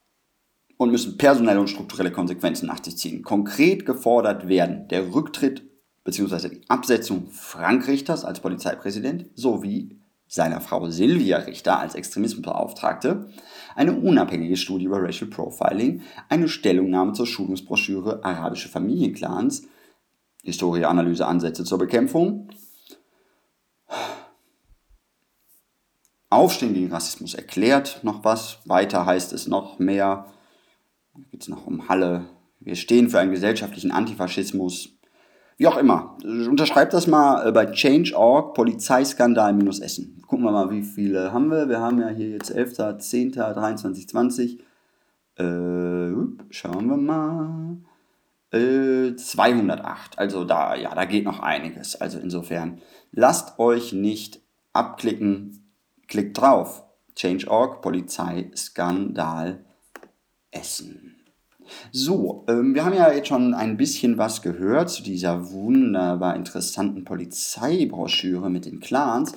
[0.77, 3.23] und müssen personelle und strukturelle Konsequenzen nach sich ziehen.
[3.23, 5.63] Konkret gefordert werden der Rücktritt
[6.05, 6.49] bzw.
[6.51, 9.99] die Absetzung Frank Richters als Polizeipräsident sowie
[10.35, 13.29] seiner Frau Silvia Richter als Extremismusbeauftragte,
[13.77, 19.69] eine unabhängige Studie über Racial Profiling, eine Stellungnahme zur Schulungsbroschüre Arabische Familienclans,
[20.43, 22.49] Historie, Analyse, Ansätze zur Bekämpfung,
[26.31, 30.27] Aufstehen gegen Rassismus erklärt noch was, weiter heißt es noch mehr,
[31.31, 32.25] geht es noch um Halle,
[32.59, 34.89] wir stehen für einen gesellschaftlichen Antifaschismus,
[35.57, 36.17] wie auch immer.
[36.25, 40.23] Unterschreibt das mal äh, bei Change.org, Polizeiskandal minus Essen.
[40.27, 41.69] Gucken wir mal, wie viele haben wir.
[41.69, 44.61] Wir haben ja hier jetzt 11., 10., 23, 20.
[45.37, 45.45] Äh,
[46.51, 47.77] schauen wir mal.
[48.53, 50.19] Äh, 208.
[50.19, 52.01] Also da, ja, da geht noch einiges.
[52.01, 52.81] Also insofern,
[53.13, 54.41] lasst euch nicht
[54.73, 55.71] abklicken.
[56.09, 56.85] Klickt drauf.
[57.17, 59.65] Change.org, Polizeiskandal
[60.51, 61.14] Essen.
[61.93, 67.05] So, ähm, wir haben ja jetzt schon ein bisschen was gehört zu dieser wunderbar interessanten
[67.05, 69.33] Polizeibroschüre mit den Clans.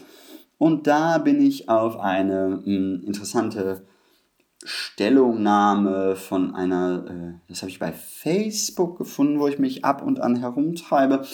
[0.58, 3.86] Und da bin ich auf eine mh, hm, interessante
[4.64, 10.20] Stellungnahme von einer, äh, das habe ich bei Facebook gefunden, wo ich mich ab und
[10.20, 11.26] an herumtreibe.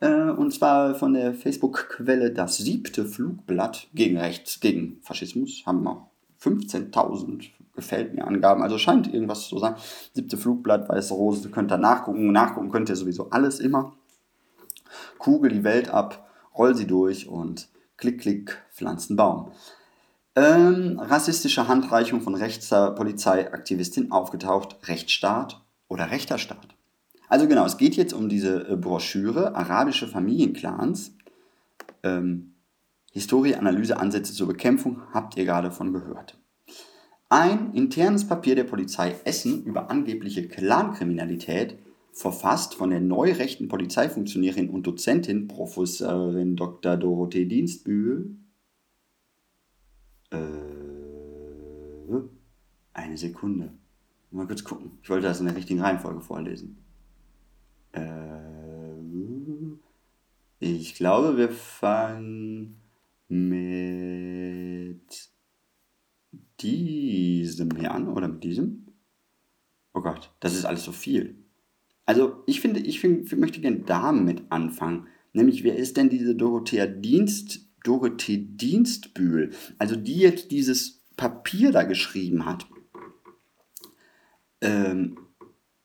[0.00, 5.62] Äh, und zwar von der Facebook-Quelle Das siebte Flugblatt gegen Rechts, gegen Faschismus.
[5.66, 6.08] Haben auch
[6.42, 8.62] 15.000 gefällt mir Angaben.
[8.62, 9.74] Also scheint irgendwas zu sein.
[10.14, 12.30] Siebte Flugblatt, weiße Rose, könnt ihr nachgucken.
[12.30, 13.92] Nachgucken könnt ihr sowieso alles immer.
[15.18, 19.52] Kugel die Welt ab, roll sie durch und klick, klick, pflanzen Baum.
[20.36, 26.74] Ähm, rassistische Handreichung von rechter Polizeiaktivistin aufgetaucht, Rechtsstaat oder rechter Staat.
[27.28, 31.12] Also genau, es geht jetzt um diese äh, Broschüre Arabische Familienclans.
[32.02, 32.54] Ähm,
[33.12, 36.39] Historie, Analyse, Ansätze zur Bekämpfung, habt ihr gerade von gehört.
[37.32, 41.78] Ein internes Papier der Polizei Essen über angebliche Clankriminalität,
[42.12, 46.96] verfasst von der neurechten Polizeifunktionärin und Dozentin Professorin Dr.
[46.96, 48.34] Dorothee Dienstbühl.
[50.32, 50.38] Äh,
[52.94, 53.74] eine Sekunde.
[54.32, 54.98] Mal kurz gucken.
[55.00, 56.78] Ich wollte das in der richtigen Reihenfolge vorlesen.
[57.92, 58.40] Äh,
[60.58, 62.80] ich glaube, wir fangen
[63.28, 65.29] mit
[66.62, 68.86] diesem hier an oder mit diesem?
[69.94, 71.36] Oh Gott, das ist alles so viel.
[72.06, 75.06] Also ich finde, ich find, möchte gerne damit anfangen.
[75.32, 79.50] Nämlich, wer ist denn diese Dorothea Dienst, Dorothee Dienstbühl?
[79.78, 82.66] Also die jetzt dieses Papier da geschrieben hat.
[84.60, 85.18] Ähm,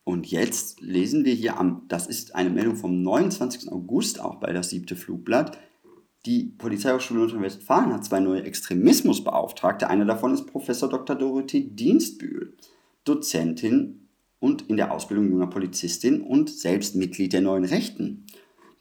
[0.04, 3.72] und jetzt lesen wir hier am, das ist eine Meldung vom 29.
[3.72, 5.58] August auch bei das siebte Flugblatt.
[6.26, 9.90] Die Polizeihochschule Nordrhein-Westfalen hat zwei neue Extremismusbeauftragte.
[9.90, 11.16] Einer davon ist Professor Dr.
[11.16, 12.56] Dorothee Dienstbühl,
[13.04, 14.08] Dozentin
[14.40, 18.26] und in der Ausbildung junger Polizistin und selbst Mitglied der Neuen Rechten.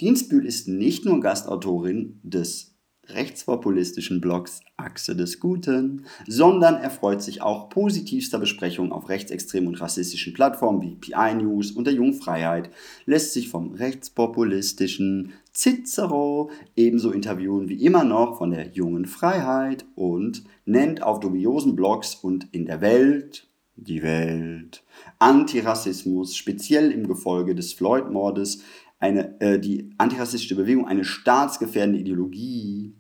[0.01, 2.75] Dienstbühl ist nicht nur Gastautorin des
[3.09, 10.33] rechtspopulistischen Blogs Achse des Guten, sondern erfreut sich auch positivster Besprechungen auf rechtsextremen und rassistischen
[10.33, 12.71] Plattformen wie PI News und der Jungfreiheit,
[13.05, 20.45] lässt sich vom rechtspopulistischen Cicero, ebenso interviewen wie immer noch von der jungen Freiheit und
[20.65, 24.85] nennt auf dubiosen Blogs und in der Welt, die Welt,
[25.19, 28.63] Antirassismus, speziell im Gefolge des Floyd-Mordes,
[28.99, 32.95] eine, äh, die antirassistische Bewegung eine staatsgefährdende Ideologie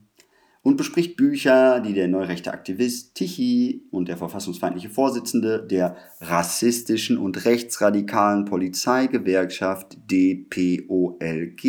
[0.64, 7.44] und bespricht Bücher, die der neurechte Aktivist Tichy und der verfassungsfeindliche Vorsitzende der rassistischen und
[7.44, 11.61] rechtsradikalen Polizeigewerkschaft DPOLG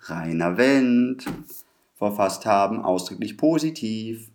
[0.00, 1.26] Rainer Wendt
[1.94, 4.30] verfasst haben, ausdrücklich positiv.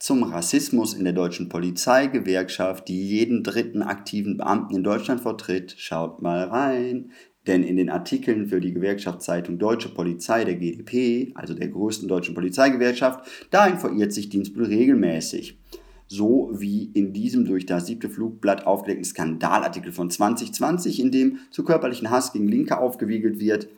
[0.00, 6.20] Zum Rassismus in der deutschen Polizeigewerkschaft, die jeden dritten aktiven Beamten in Deutschland vertritt, schaut
[6.20, 7.12] mal rein.
[7.46, 12.34] Denn in den Artikeln für die Gewerkschaftszeitung Deutsche Polizei der GdP, also der größten deutschen
[12.34, 15.58] Polizeigewerkschaft, dahin verirrt sich Dienstbild regelmäßig.
[16.08, 21.64] So wie in diesem durch das siebte Flugblatt aufgedeckten Skandalartikel von 2020, in dem zu
[21.64, 23.68] körperlichen Hass gegen Linke aufgewiegelt wird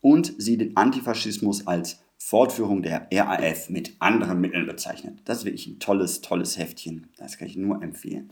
[0.00, 5.18] und sie den Antifaschismus als Fortführung der RAF mit anderen Mitteln bezeichnet.
[5.26, 7.08] Das ist wirklich ein tolles, tolles Heftchen.
[7.18, 8.30] Das kann ich nur empfehlen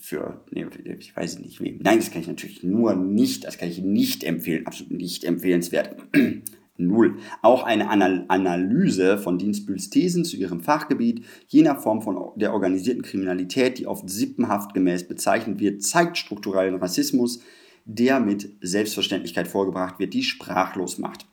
[0.00, 0.66] für, nee,
[0.98, 1.78] ich weiß nicht wem.
[1.82, 5.96] Nein, das kann ich natürlich nur nicht, das kann ich nicht empfehlen, absolut nicht empfehlenswert.
[6.78, 7.18] Null.
[7.42, 13.78] Auch eine Analyse von Dienstbühls Thesen zu ihrem Fachgebiet, jener Form von der organisierten Kriminalität,
[13.78, 17.42] die oft sippenhaft gemäß bezeichnet wird, zeigt strukturellen Rassismus,
[17.84, 21.26] der mit Selbstverständlichkeit vorgebracht wird, die sprachlos macht.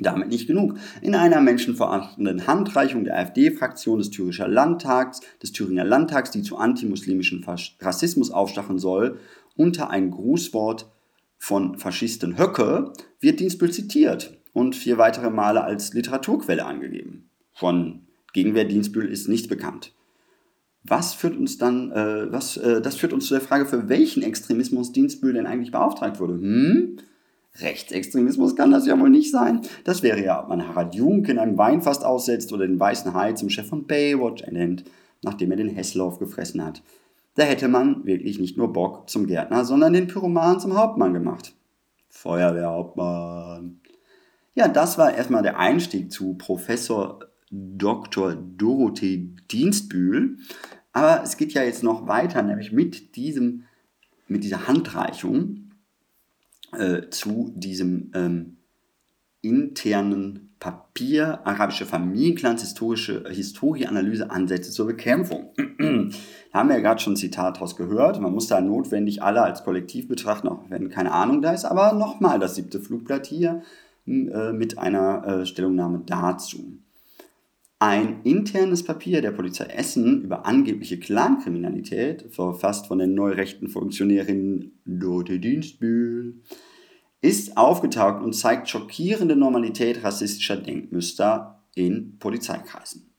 [0.00, 0.78] Damit nicht genug.
[1.02, 7.44] In einer menschenverachtenden Handreichung der AfD-Fraktion des Thüringer Landtags, des Thüringer Landtags, die zu antimuslimischem
[7.80, 9.18] Rassismus aufstachen soll,
[9.56, 10.90] unter ein Grußwort
[11.36, 17.28] von Faschisten Höcke, wird Dienstbild zitiert und vier weitere Male als Literaturquelle angegeben.
[17.52, 19.92] Von Gegenwehr Dienstbühl ist nichts bekannt.
[20.82, 24.22] Was führt uns dann, äh, was, äh, das führt uns zu der Frage, für welchen
[24.22, 26.34] Extremismus Dienstbühl denn eigentlich beauftragt wurde.
[26.34, 26.96] Hm?
[27.58, 29.62] Rechtsextremismus kann das ja wohl nicht sein.
[29.84, 33.32] Das wäre ja, ob man Harald Junk in einem Weinfass aussetzt oder den Weißen Hai
[33.32, 34.84] zum Chef von Baywatch ernennt,
[35.22, 36.82] nachdem er den Hesslauf gefressen hat.
[37.34, 41.54] Da hätte man wirklich nicht nur Bock zum Gärtner, sondern den Pyroman zum Hauptmann gemacht.
[42.08, 43.80] Feuerwehrhauptmann.
[44.54, 48.34] Ja, das war erstmal der Einstieg zu Professor Dr.
[48.34, 50.38] Dorothee Dienstbühl.
[50.92, 53.64] Aber es geht ja jetzt noch weiter, nämlich mit, diesem,
[54.26, 55.69] mit dieser Handreichung
[56.72, 58.56] äh, zu diesem ähm,
[59.42, 65.52] internen Papier Arabische Familienclans historische Historieanalyse Ansätze zur Bekämpfung.
[65.56, 68.20] da haben wir ja gerade schon ein Zitat daraus gehört.
[68.20, 71.64] Man muss da notwendig alle als Kollektiv betrachten, auch wenn keine Ahnung da ist.
[71.64, 73.62] Aber nochmal das siebte Flugblatt hier
[74.06, 76.78] äh, mit einer äh, Stellungnahme dazu.
[77.82, 85.38] Ein internes Papier der Polizei Essen über angebliche Clankriminalität, verfasst von der neurechten Funktionärin Dorothee
[85.38, 86.42] Dienstbühl,
[87.22, 93.14] ist aufgetaucht und zeigt schockierende Normalität rassistischer Denkmuster in Polizeikreisen.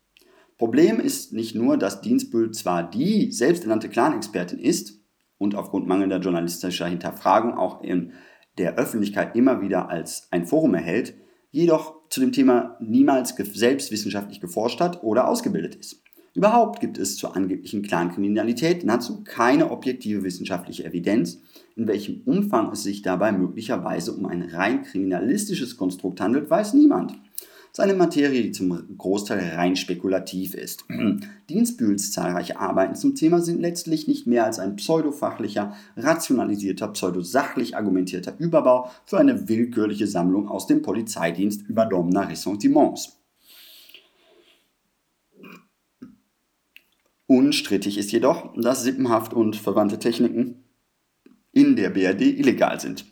[0.59, 5.01] Problem ist nicht nur, dass Dienstbühl zwar die selbsternannte Clan-Expertin ist
[5.39, 8.13] und aufgrund mangelnder journalistischer Hinterfragung auch in
[8.59, 11.15] der Öffentlichkeit immer wieder als ein Forum erhält,
[11.51, 16.01] jedoch zu dem Thema niemals selbst wissenschaftlich geforscht hat oder ausgebildet ist.
[16.33, 21.41] Überhaupt gibt es zur angeblichen Clankriminalität nahezu keine objektive wissenschaftliche Evidenz,
[21.75, 27.17] in welchem Umfang es sich dabei möglicherweise um ein rein kriminalistisches Konstrukt handelt, weiß niemand
[27.71, 30.85] seine Materie, die zum Großteil rein spekulativ ist.
[31.49, 38.33] Dienstbühls zahlreiche Arbeiten zum Thema sind letztlich nicht mehr als ein pseudofachlicher, rationalisierter, pseudosachlich argumentierter
[38.37, 43.17] Überbau für eine willkürliche Sammlung aus dem Polizeidienst übernommener Ressentiments.
[47.27, 50.65] Unstrittig ist jedoch, dass Sippenhaft und verwandte Techniken
[51.53, 53.05] in der BRD illegal sind.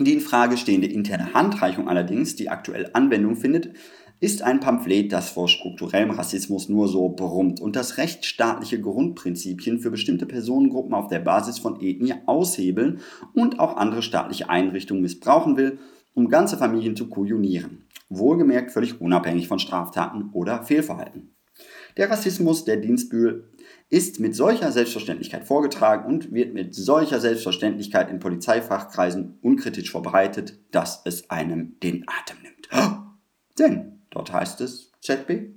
[0.00, 3.74] Die in Frage stehende interne Handreichung allerdings, die aktuell Anwendung findet,
[4.18, 9.92] ist ein Pamphlet, das vor strukturellem Rassismus nur so brummt und das rechtsstaatliche Grundprinzipien für
[9.92, 13.00] bestimmte Personengruppen auf der Basis von Ethnie aushebeln
[13.34, 15.78] und auch andere staatliche Einrichtungen missbrauchen will,
[16.14, 17.86] um ganze Familien zu kujonieren.
[18.08, 21.34] Wohlgemerkt völlig unabhängig von Straftaten oder Fehlverhalten.
[21.96, 23.52] Der Rassismus der Dienstbühl
[23.88, 31.02] ist mit solcher Selbstverständlichkeit vorgetragen und wird mit solcher Selbstverständlichkeit in Polizeifachkreisen unkritisch verbreitet, dass
[31.04, 32.68] es einem den Atem nimmt.
[33.58, 35.54] Denn dort heißt es ZB.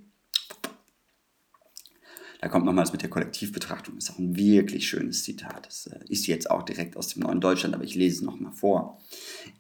[2.40, 3.96] Da kommt nochmals mit der Kollektivbetrachtung.
[3.96, 5.66] Das ist auch ein wirklich schönes Zitat.
[5.66, 8.52] Das äh, ist jetzt auch direkt aus dem neuen Deutschland, aber ich lese es nochmal
[8.52, 9.00] vor.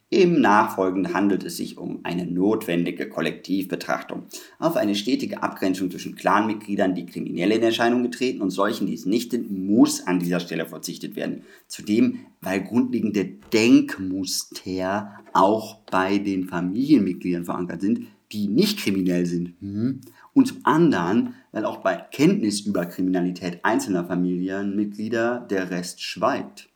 [0.10, 4.24] Im Nachfolgenden handelt es sich um eine notwendige Kollektivbetrachtung,
[4.58, 9.06] auf eine stetige Abgrenzung zwischen Clanmitgliedern, die kriminell in Erscheinung getreten und solchen, die es
[9.06, 11.44] nicht sind, muss an dieser Stelle verzichtet werden.
[11.68, 19.56] Zudem, weil grundlegende Denkmuster auch bei den Familienmitgliedern verankert sind, die nicht kriminell sind.
[19.60, 20.02] Hm?
[20.38, 26.70] Und zum anderen, weil auch bei Kenntnis über Kriminalität einzelner Familienmitglieder der Rest schweigt.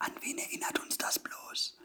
[0.00, 1.78] An wen erinnert uns das bloß?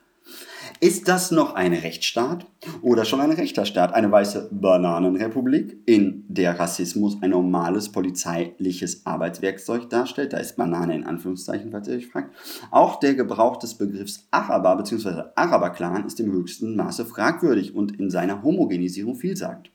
[0.80, 2.48] Ist das noch ein Rechtsstaat
[2.82, 3.94] oder schon ein rechter Staat?
[3.94, 10.34] Eine weiße Bananenrepublik, in der Rassismus ein normales polizeiliches Arbeitswerkzeug darstellt?
[10.34, 12.34] Da ist Banane in Anführungszeichen, falls ihr euch fragt.
[12.72, 15.26] Auch der Gebrauch des Begriffs Araber bzw.
[15.36, 19.72] Araber-Clan ist im höchsten Maße fragwürdig und in seiner Homogenisierung vielsagend.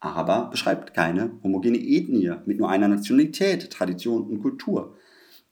[0.00, 4.96] Araber beschreibt keine homogene Ethnie mit nur einer Nationalität, Tradition und Kultur.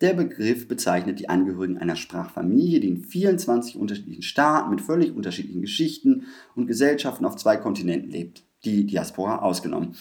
[0.00, 5.60] Der Begriff bezeichnet die Angehörigen einer Sprachfamilie, die in 24 unterschiedlichen Staaten mit völlig unterschiedlichen
[5.60, 9.96] Geschichten und Gesellschaften auf zwei Kontinenten lebt, die Diaspora ausgenommen.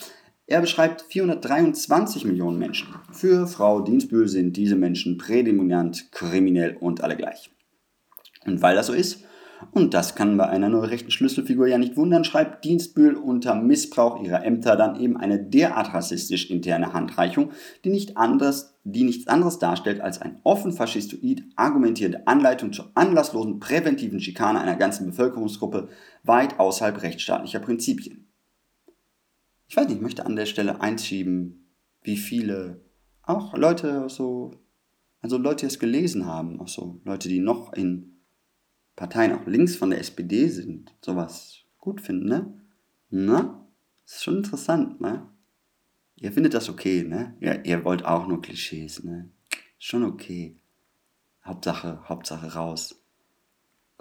[0.45, 2.87] Er beschreibt 423 Millionen Menschen.
[3.11, 7.51] Für Frau Dienstbühl sind diese Menschen prädominant kriminell und alle gleich.
[8.45, 9.25] Und weil das so ist,
[9.71, 14.21] und das kann bei einer nur rechten Schlüsselfigur ja nicht wundern, schreibt Dienstbühl unter Missbrauch
[14.23, 17.51] ihrer Ämter dann eben eine derart rassistisch interne Handreichung,
[17.83, 23.59] die, nicht anders, die nichts anderes darstellt als eine offen faschistoid argumentierende Anleitung zur anlasslosen
[23.59, 25.89] präventiven Schikane einer ganzen Bevölkerungsgruppe
[26.23, 28.27] weit außerhalb rechtsstaatlicher Prinzipien.
[29.67, 32.81] Ich weiß nicht, ich möchte an der Stelle einschieben, wie viele
[33.23, 34.51] auch Leute so,
[35.19, 38.16] also Leute, die es gelesen haben, auch so Leute, die noch in
[38.97, 42.53] Parteien auch links von der SPD sind, sowas gut finden, ne?
[43.09, 43.65] Na?
[44.05, 45.25] Ist schon interessant, ne?
[46.15, 47.35] Ihr findet das okay, ne?
[47.39, 49.29] Ja, ihr wollt auch nur Klischees, ne?
[49.77, 50.57] Schon okay.
[51.45, 52.99] Hauptsache, Hauptsache raus.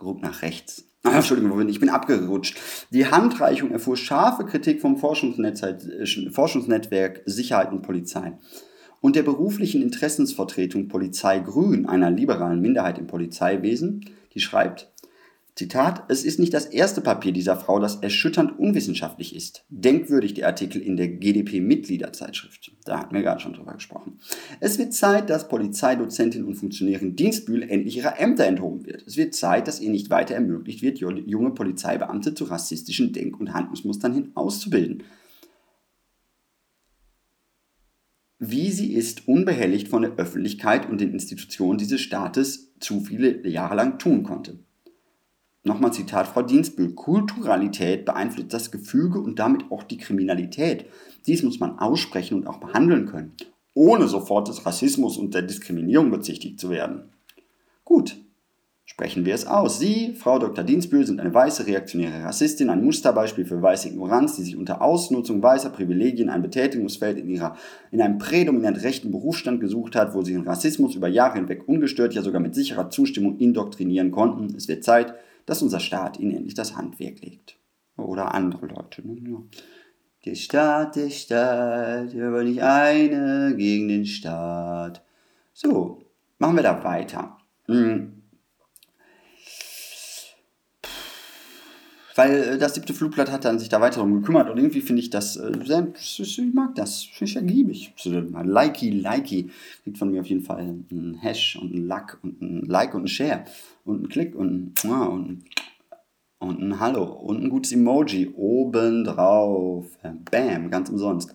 [0.00, 0.88] Ruck nach rechts.
[1.02, 2.58] Ah, Entschuldigung, ich bin abgerutscht.
[2.90, 8.32] Die Handreichung erfuhr scharfe Kritik vom äh, Forschungsnetzwerk Sicherheit und Polizei
[9.02, 14.04] und der beruflichen Interessensvertretung Polizei Grün, einer liberalen Minderheit im Polizeiwesen,
[14.36, 14.92] die schreibt,
[15.56, 19.64] Zitat, es ist nicht das erste Papier dieser Frau, das erschütternd unwissenschaftlich ist.
[19.70, 22.72] Denkwürdig der Artikel in der GdP-Mitgliederzeitschrift.
[22.84, 24.18] Da hatten wir gerade schon drüber gesprochen.
[24.60, 29.04] Es wird Zeit, dass Polizeidozentin und Funktionärin Dienstbühl endlich ihrer Ämter enthoben wird.
[29.06, 33.54] Es wird Zeit, dass ihr nicht weiter ermöglicht wird, junge Polizeibeamte zu rassistischen Denk- und
[33.54, 35.04] Handlungsmustern hin auszubilden.
[38.38, 43.76] Wie sie ist, unbehelligt von der Öffentlichkeit und den Institutionen dieses Staates zu viele Jahre
[43.76, 44.58] lang tun konnte.
[45.64, 46.94] Nochmal Zitat Frau Dienstbühl.
[46.94, 50.86] Kulturalität beeinflusst das Gefüge und damit auch die Kriminalität.
[51.26, 53.32] Dies muss man aussprechen und auch behandeln können,
[53.74, 57.08] ohne sofort des Rassismus und der Diskriminierung bezichtigt zu werden.
[57.84, 58.16] Gut,
[58.96, 59.78] sprechen wir es aus.
[59.78, 60.64] Sie, Frau Dr.
[60.64, 65.42] Dienstbühl, sind eine weiße reaktionäre Rassistin, ein Musterbeispiel für weiße Ignoranz, die sich unter Ausnutzung
[65.42, 67.58] weißer Privilegien ein Betätigungsfeld in, ihrer,
[67.90, 72.14] in einem prädominant rechten Berufsstand gesucht hat, wo sie den Rassismus über Jahre hinweg ungestört,
[72.14, 74.56] ja sogar mit sicherer Zustimmung indoktrinieren konnten.
[74.56, 75.12] Es wird Zeit,
[75.44, 77.58] dass unser Staat ihnen endlich das Handwerk legt.
[77.98, 79.06] Oder andere Leute.
[79.06, 79.42] Ne?
[80.24, 85.04] Der Staat, der Staat, aber nicht eine gegen den Staat.
[85.52, 85.98] So,
[86.38, 87.36] machen wir da weiter.
[87.66, 88.15] Hm.
[92.16, 95.00] Weil äh, das siebte Flugblatt hat dann sich da weiter darum gekümmert und irgendwie finde
[95.00, 97.94] ich das äh, sehr, ich mag das, finde ich ergiebig.
[98.04, 99.50] Likey, likey,
[99.84, 103.04] kriegt von mir auf jeden Fall ein Hash und ein Luck und ein Like und
[103.04, 103.44] ein Share
[103.84, 105.44] und ein Klick und ein, ja, und,
[106.38, 109.86] und ein Hallo und ein gutes Emoji obendrauf.
[110.30, 111.34] Bam, ganz umsonst.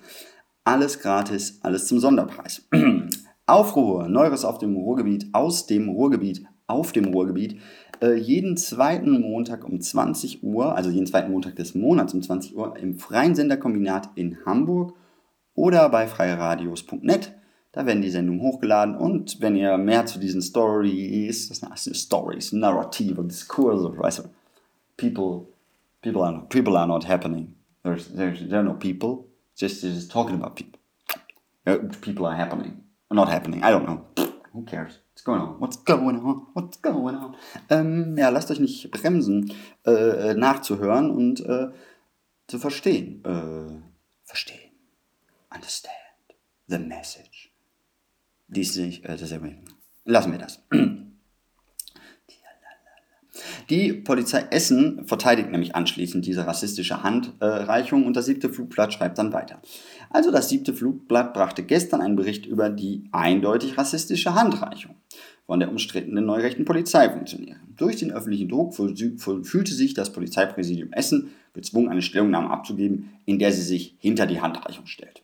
[0.64, 2.68] Alles gratis, alles zum Sonderpreis.
[3.46, 7.60] Aufruhr, Neues auf dem Ruhrgebiet, aus dem Ruhrgebiet, auf dem Ruhrgebiet
[8.02, 12.56] äh, jeden zweiten Montag um 20 Uhr, also jeden zweiten Montag des Monats um 20
[12.56, 14.96] Uhr im Freien Senderkombinat in Hamburg
[15.54, 17.34] oder bei freiradios.net.
[17.74, 22.52] Da werden die Sendungen hochgeladen und wenn ihr mehr zu diesen Stories, das sind Stories,
[22.52, 24.24] narrative, Diskurse, weißt du,
[24.98, 25.48] people,
[26.02, 27.56] people are not, people are not happening.
[27.84, 30.80] There's, there's, there are no people, just, just talking about people.
[32.02, 34.06] People are happening, not happening, I don't know.
[34.52, 35.00] Who cares?
[35.22, 35.60] What's going on?
[35.60, 36.48] What's going on?
[36.54, 37.36] What's going on?
[37.70, 39.54] Ähm, ja, lasst euch nicht bremsen,
[39.86, 41.70] äh, äh, nachzuhören und äh,
[42.48, 43.24] zu verstehen.
[43.24, 43.84] Äh,
[44.24, 44.72] verstehen.
[45.54, 45.94] Understand
[46.68, 47.52] the message.
[48.48, 49.32] Dies nicht, äh, das
[50.06, 50.64] lassen wir das.
[53.72, 59.32] Die Polizei Essen verteidigt nämlich anschließend diese rassistische Handreichung und das siebte Flugblatt schreibt dann
[59.32, 59.62] weiter.
[60.10, 64.96] Also das siebte Flugblatt brachte gestern einen Bericht über die eindeutig rassistische Handreichung
[65.46, 67.62] von der umstrittenen neurechten Polizeifunktionärin.
[67.78, 73.54] Durch den öffentlichen Druck fühlte sich das Polizeipräsidium Essen gezwungen, eine Stellungnahme abzugeben, in der
[73.54, 75.24] sie sich hinter die Handreichung stellt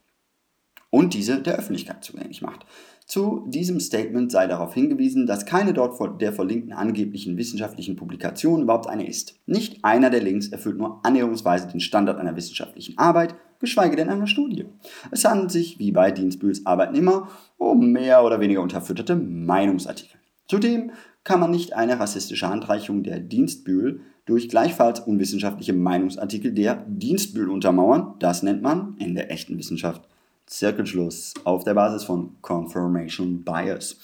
[0.89, 2.65] und diese der Öffentlichkeit zugänglich macht.
[3.07, 8.87] Zu diesem Statement sei darauf hingewiesen, dass keine dort der verlinkten angeblichen wissenschaftlichen Publikation überhaupt
[8.87, 9.39] eine ist.
[9.45, 14.27] Nicht einer der Links erfüllt nur annäherungsweise den Standard einer wissenschaftlichen Arbeit, geschweige denn einer
[14.27, 14.65] Studie.
[15.09, 20.19] Es handelt sich, wie bei Dienstbühls Arbeiten immer, um mehr oder weniger unterfütterte Meinungsartikel.
[20.49, 20.91] Zudem
[21.23, 28.15] kann man nicht eine rassistische Handreichung der Dienstbühl durch gleichfalls unwissenschaftliche Meinungsartikel der Dienstbühl untermauern.
[28.19, 30.01] Das nennt man in der echten Wissenschaft
[30.47, 33.97] Zirkelschluss auf der Basis von Confirmation Bias.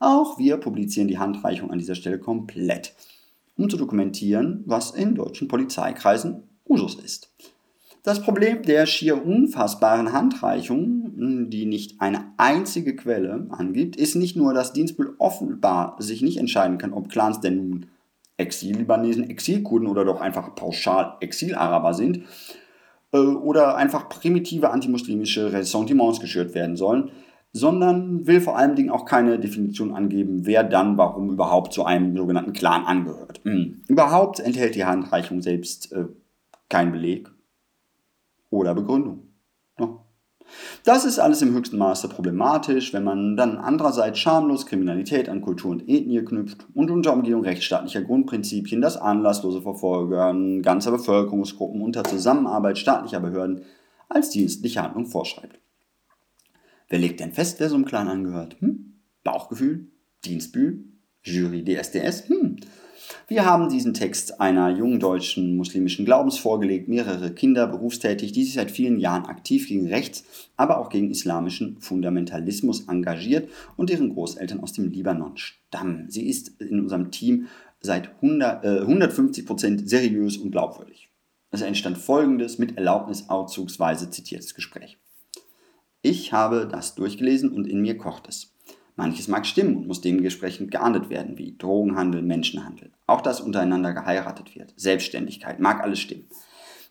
[0.00, 2.94] Auch wir publizieren die Handreichung an dieser Stelle komplett,
[3.56, 7.30] um zu dokumentieren, was in deutschen Polizeikreisen Usus ist.
[8.02, 14.54] Das Problem der schier unfassbaren Handreichung, die nicht eine einzige Quelle angibt, ist nicht nur,
[14.54, 17.86] dass Dienstbild offenbar sich nicht entscheiden kann, ob Clans denn nun
[18.38, 22.22] Exil-Libanesen, Exilkurden oder doch einfach pauschal Exil-Araber sind,
[23.12, 27.10] oder einfach primitive antimuslimische Ressentiments geschürt werden sollen,
[27.52, 32.16] sondern will vor allen Dingen auch keine Definition angeben, wer dann warum überhaupt zu einem
[32.16, 33.40] sogenannten Clan angehört.
[33.44, 33.82] Mhm.
[33.88, 36.06] Überhaupt enthält die Handreichung selbst äh,
[36.68, 37.30] keinen Beleg
[38.50, 39.29] oder Begründung.
[40.84, 45.70] Das ist alles im höchsten Maße problematisch, wenn man dann andererseits schamlos Kriminalität an Kultur
[45.72, 52.78] und Ethnie knüpft und unter Umgehung rechtsstaatlicher Grundprinzipien das anlasslose Verfolgern ganzer Bevölkerungsgruppen unter Zusammenarbeit
[52.78, 53.62] staatlicher Behörden
[54.08, 55.58] als dienstliche Handlung vorschreibt.
[56.88, 58.56] Wer legt denn fest, wer so einem Clan angehört?
[58.60, 58.94] Hm?
[59.22, 59.86] Bauchgefühl?
[60.24, 60.84] Dienstbühl?
[61.22, 62.28] Jury DSDS?
[62.28, 62.56] Hm.
[63.28, 68.54] Wir haben diesen Text einer jungen deutschen muslimischen Glaubens vorgelegt, mehrere Kinder berufstätig, die sich
[68.54, 70.24] seit vielen Jahren aktiv gegen Rechts,
[70.56, 76.06] aber auch gegen islamischen Fundamentalismus engagiert und deren Großeltern aus dem Libanon stammen.
[76.08, 77.46] Sie ist in unserem Team
[77.80, 81.10] seit 100, äh, 150 Prozent seriös und glaubwürdig.
[81.50, 84.98] Es entstand folgendes mit Erlaubnis auszugsweise zitiertes Gespräch.
[86.02, 88.49] Ich habe das durchgelesen und in mir kocht es.
[89.00, 92.90] Manches mag stimmen und muss dementsprechend geahndet werden, wie Drogenhandel, Menschenhandel.
[93.06, 94.74] Auch dass untereinander geheiratet wird.
[94.76, 96.26] Selbstständigkeit, mag alles stimmen.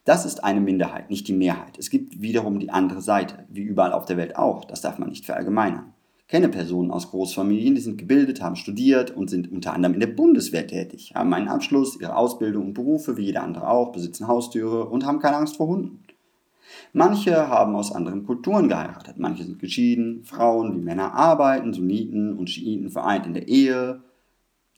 [0.06, 1.78] Das ist eine Minderheit, nicht die Mehrheit.
[1.78, 4.66] Es gibt wiederum die andere Seite, wie überall auf der Welt auch.
[4.66, 5.94] Das darf man nicht verallgemeinern.
[6.28, 10.08] Kenne Personen aus Großfamilien, die sind gebildet, haben studiert und sind unter anderem in der
[10.08, 14.86] Bundeswehr tätig, haben einen Abschluss, ihre Ausbildung und Berufe wie jeder andere auch, besitzen Haustüre
[14.90, 16.04] und haben keine Angst vor Hunden.
[16.94, 22.50] Manche haben aus anderen Kulturen geheiratet, manche sind geschieden, Frauen wie Männer arbeiten, Sunniten und
[22.50, 24.02] Schiiten vereint in der Ehe.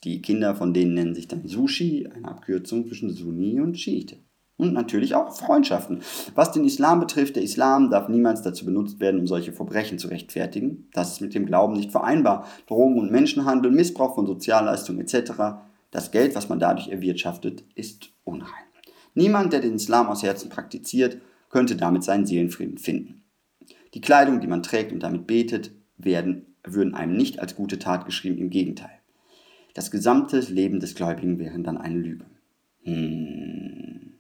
[0.04, 4.18] Die Kinder von denen nennen sich dann Sushi, eine Abkürzung zwischen Sunni und Schiite.
[4.58, 6.02] Und natürlich auch Freundschaften.
[6.36, 10.08] Was den Islam betrifft, der Islam darf niemals dazu benutzt werden, um solche Verbrechen zu
[10.08, 10.88] rechtfertigen.
[10.94, 12.46] Das ist mit dem Glauben nicht vereinbar.
[12.68, 15.32] Drogen- und Menschenhandel, Missbrauch von Sozialleistungen etc.
[15.90, 18.50] Das Geld, was man dadurch erwirtschaftet, ist unrein.
[19.14, 21.18] Niemand, der den Islam aus Herzen praktiziert,
[21.52, 23.24] könnte damit seinen Seelenfrieden finden.
[23.94, 28.06] Die Kleidung, die man trägt und damit betet, werden, würden einem nicht als gute Tat
[28.06, 28.92] geschrieben, im Gegenteil.
[29.74, 32.26] Das gesamte Leben des Gläubigen wäre dann eine Lüge.
[32.84, 34.14] Hm.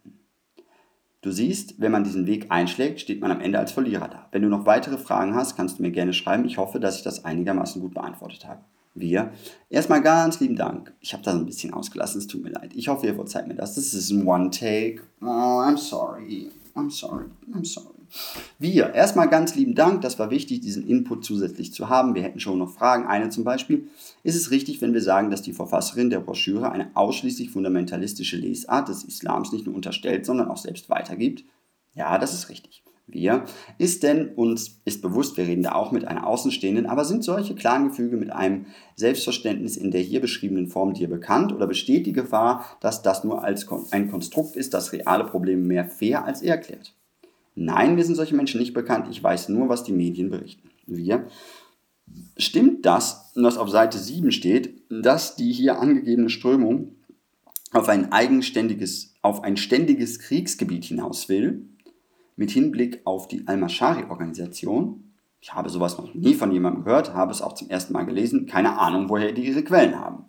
[1.21, 4.27] Du siehst, wenn man diesen Weg einschlägt, steht man am Ende als Verlierer da.
[4.31, 6.45] Wenn du noch weitere Fragen hast, kannst du mir gerne schreiben.
[6.45, 8.61] Ich hoffe, dass ich das einigermaßen gut beantwortet habe.
[8.93, 9.31] Wir.
[9.69, 10.93] Erstmal ganz lieben Dank.
[10.99, 12.71] Ich habe da ein bisschen ausgelassen, es tut mir leid.
[12.75, 13.75] Ich hoffe, ihr verzeiht mir das.
[13.75, 15.03] Das ist ein One-Take.
[15.21, 16.51] Oh, I'm sorry.
[16.75, 17.95] I'm sorry, I'm sorry.
[18.59, 22.13] Wir, erstmal ganz lieben Dank, das war wichtig, diesen Input zusätzlich zu haben.
[22.13, 23.07] Wir hätten schon noch Fragen.
[23.07, 23.87] Eine zum Beispiel,
[24.23, 28.89] ist es richtig, wenn wir sagen, dass die Verfasserin der Broschüre eine ausschließlich fundamentalistische Lesart
[28.89, 31.45] des Islams nicht nur unterstellt, sondern auch selbst weitergibt?
[31.93, 32.83] Ja, das ist richtig
[33.13, 33.45] wir,
[33.77, 37.55] ist denn uns ist bewusst, wir reden da auch mit einer Außenstehenden, aber sind solche
[37.55, 42.65] Clangefüge mit einem Selbstverständnis in der hier beschriebenen Form dir bekannt oder besteht die Gefahr,
[42.81, 46.93] dass das nur als ein Konstrukt ist, das reale Probleme mehr fair als erklärt?
[47.55, 50.69] Nein, wir sind solche Menschen nicht bekannt, ich weiß nur, was die Medien berichten.
[50.87, 51.27] Wir.
[52.37, 56.95] Stimmt das, was auf Seite 7 steht, dass die hier angegebene Strömung
[57.71, 61.65] auf ein eigenständiges, auf ein ständiges Kriegsgebiet hinaus will,
[62.41, 65.13] mit Hinblick auf die Al-Mashari-Organisation.
[65.41, 68.47] Ich habe sowas noch nie von jemandem gehört, habe es auch zum ersten Mal gelesen,
[68.47, 70.25] keine Ahnung, woher die ihre Quellen haben.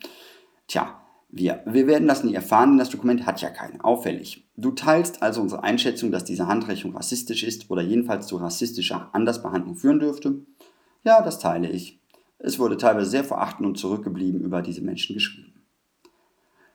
[0.69, 1.01] Tja,
[1.31, 3.83] wir, wir werden das nie erfahren, denn das Dokument hat ja keine.
[3.83, 4.47] Auffällig.
[4.59, 9.75] Du teilst also unsere Einschätzung, dass diese Handrechnung rassistisch ist oder jedenfalls zu rassistischer Andersbehandlung
[9.75, 10.43] führen dürfte?
[11.05, 11.99] Ja, das teile ich.
[12.39, 15.52] Es wurde teilweise sehr verachtend und zurückgeblieben über diese Menschen geschrieben.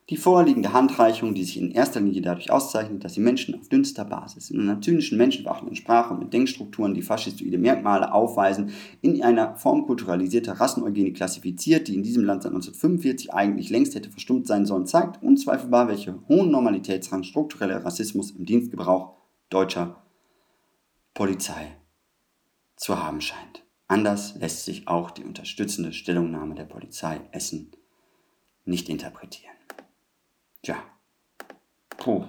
[0.10, 4.06] Die vorliegende Handreichung, die sich in erster Linie dadurch auszeichnet, dass sie Menschen auf dünnster
[4.06, 9.58] Basis, in einer zynischen, menschenverachtenden Sprache und mit Denkstrukturen, die faschistoide Merkmale aufweisen, in einer
[9.58, 14.66] Form kulturalisierter Rasseneugenie klassifiziert, die in diesem Land seit 1945 eigentlich längst hätte verstummt sein
[14.66, 19.12] sollen, zeigt unzweifelbar, welche hohen Normalitätsrang struktureller Rassismus im Dienstgebrauch
[19.50, 20.04] deutscher
[21.14, 21.76] Polizei
[22.78, 23.66] zu haben scheint.
[23.90, 27.72] Anders lässt sich auch die unterstützende Stellungnahme der Polizei Essen
[28.64, 29.57] nicht interpretieren.
[30.68, 30.84] Tja.
[31.98, 32.26] Puh.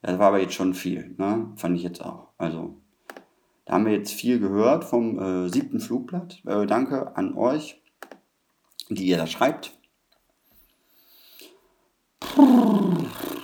[0.00, 1.52] Das war aber jetzt schon viel, ne?
[1.56, 2.28] Fand ich jetzt auch.
[2.38, 2.80] Also,
[3.66, 6.40] da haben wir jetzt viel gehört vom äh, siebten Flugblatt.
[6.46, 7.82] Äh, danke an euch,
[8.88, 9.78] die ihr da schreibt.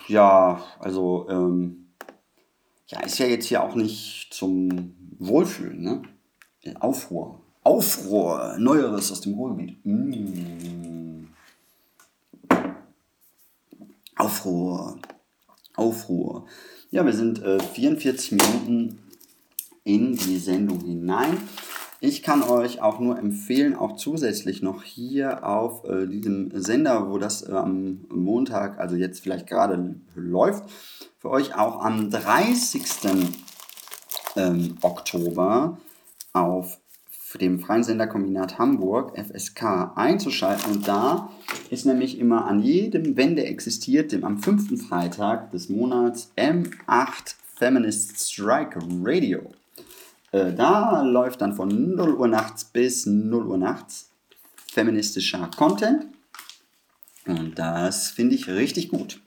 [0.09, 1.89] Ja, also, ähm,
[2.87, 6.03] ja, ist ja jetzt hier auch nicht zum Wohlfühlen, ne?
[6.80, 7.43] Aufruhr.
[7.62, 9.84] Aufruhr, Neueres aus dem Ruhrgebiet.
[9.84, 10.57] Mmh.
[14.17, 14.99] Aufruhr.
[15.75, 16.47] Aufruhr.
[16.91, 18.99] Ja, wir sind äh, 44 Minuten
[19.85, 21.37] in die Sendung hinein.
[22.01, 27.19] Ich kann euch auch nur empfehlen, auch zusätzlich noch hier auf äh, diesem Sender, wo
[27.19, 30.64] das äh, am Montag, also jetzt vielleicht gerade läuft,
[31.19, 32.85] für euch auch am 30.
[34.37, 35.79] Ähm, Oktober
[36.33, 36.79] auf
[37.35, 40.72] dem Freien Senderkombinat Hamburg, FSK, einzuschalten.
[40.72, 41.31] Und da
[41.70, 47.35] ist nämlich immer an jedem, wenn der existiert, dem am fünften Freitag des Monats M8
[47.57, 49.51] Feminist Strike Radio.
[50.33, 54.11] Äh, da läuft dann von 0 Uhr nachts bis 0 Uhr nachts
[54.72, 56.07] feministischer Content.
[57.27, 59.20] Und das finde ich richtig gut.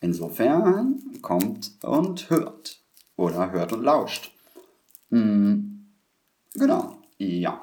[0.00, 2.80] Insofern kommt und hört.
[3.16, 4.30] Oder hört und lauscht.
[5.10, 5.88] Hm,
[6.54, 6.97] genau.
[7.18, 7.60] Ja.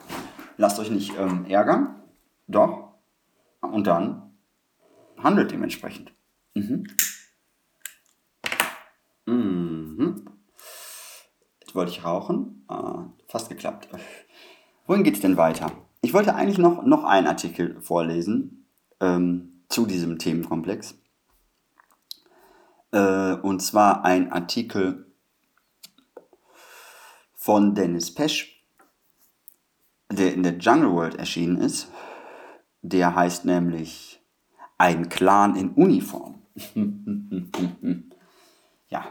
[0.57, 2.01] Lasst euch nicht ähm, ärgern.
[2.47, 2.93] Doch.
[3.61, 4.37] Und dann
[5.17, 6.13] handelt dementsprechend.
[6.53, 6.85] Mhm.
[9.25, 10.25] Mhm.
[11.59, 12.63] Jetzt wollte ich rauchen.
[12.67, 13.89] Ah, fast geklappt.
[14.85, 15.71] Wohin geht es denn weiter?
[16.01, 18.67] Ich wollte eigentlich noch, noch einen Artikel vorlesen
[18.99, 20.95] ähm, zu diesem Themenkomplex.
[22.91, 25.11] Äh, und zwar ein Artikel
[27.33, 28.54] von Dennis Pesch
[30.11, 31.89] der in der Jungle World erschienen ist.
[32.81, 34.21] Der heißt nämlich
[34.77, 36.41] Ein Clan in Uniform.
[38.89, 39.05] ja.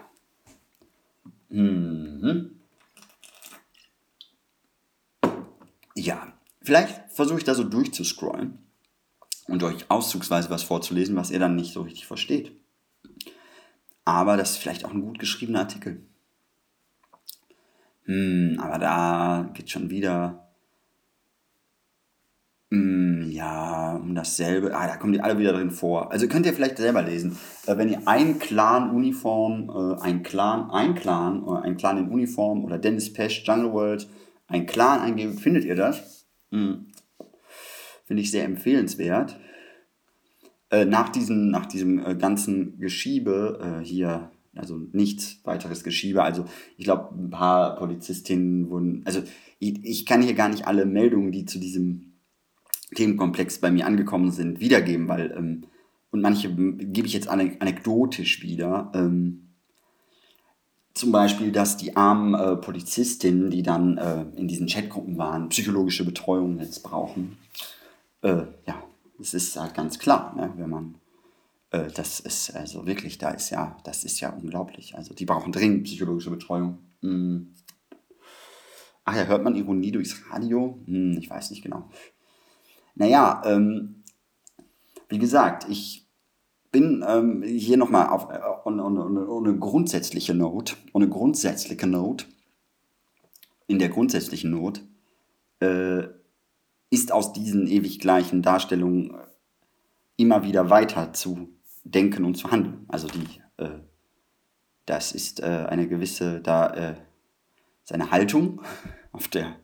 [1.49, 2.61] Mhm.
[5.97, 6.32] Ja,
[6.62, 8.59] vielleicht versuche ich da so durchzuscrollen
[9.47, 12.53] und euch auszugsweise was vorzulesen, was ihr dann nicht so richtig versteht.
[14.05, 16.05] Aber das ist vielleicht auch ein gut geschriebener Artikel.
[18.05, 20.43] Hm, aber da geht schon wieder
[22.75, 24.75] Mm, ja, um dasselbe.
[24.75, 26.11] Ah, da kommen die alle wieder drin vor.
[26.11, 27.39] Also könnt ihr vielleicht selber lesen.
[27.66, 32.64] Äh, wenn ihr ein Clan-Uniform, äh, ein Clan, ein Clan, oder ein Clan in Uniform
[32.64, 34.09] oder Dennis Pesch, Jungle World,
[34.49, 36.27] ein Clan eingebt, findet ihr das.
[36.51, 36.87] Mhm.
[38.07, 39.39] Finde ich sehr empfehlenswert.
[40.70, 46.47] Äh, nach diesem, nach diesem äh, ganzen Geschiebe äh, hier, also nichts weiteres Geschiebe, also
[46.77, 49.22] ich glaube, ein paar Polizistinnen wurden, also
[49.61, 52.13] ich, ich kann hier gar nicht alle Meldungen, die zu diesem
[52.95, 55.64] Themenkomplex bei mir angekommen sind, wiedergeben, weil, ähm,
[56.11, 58.92] und manche gebe ich jetzt anekdotisch wieder.
[58.95, 59.49] Ähm,
[60.95, 66.05] zum Beispiel, dass die armen äh, Polizistinnen, die dann äh, in diesen Chatgruppen waren, psychologische
[66.05, 67.36] Betreuung jetzt brauchen.
[68.22, 68.82] Äh, ja,
[69.18, 70.95] das ist halt ganz klar, ne, wenn man
[71.74, 74.95] äh, das ist also wirklich, da ist ja, das ist ja unglaublich.
[74.95, 76.78] Also die brauchen dringend psychologische Betreuung.
[77.01, 77.55] Hm.
[79.05, 80.78] Ach ja, hört man Ironie durchs Radio?
[80.86, 81.90] Hm, ich weiß nicht genau.
[82.95, 84.03] Naja, ähm,
[85.09, 86.07] wie gesagt, ich
[86.70, 92.26] bin ähm, hier nochmal auf äh, ohne, ohne, ohne grundsätzliche Note, ohne grundsätzliche Note,
[93.66, 94.82] in der grundsätzlichen Not,
[95.61, 96.09] äh,
[96.90, 99.16] ist aus diesen ewig gleichen Darstellungen
[100.16, 101.49] immer wieder weiter zu
[101.84, 102.84] denken und zu handeln.
[102.88, 103.80] Also die, äh,
[104.86, 106.95] das ist äh, eine gewisse, da äh,
[107.84, 108.62] seine Haltung
[109.12, 109.57] auf der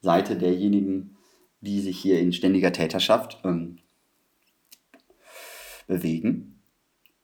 [0.00, 1.17] Seite derjenigen,
[1.60, 3.78] die sich hier in ständiger Täterschaft ähm,
[5.86, 6.62] bewegen.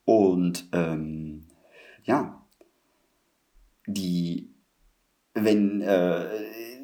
[0.04, 1.46] Und ähm,
[2.02, 2.44] ja,
[3.86, 4.54] die,
[5.34, 6.26] wenn äh,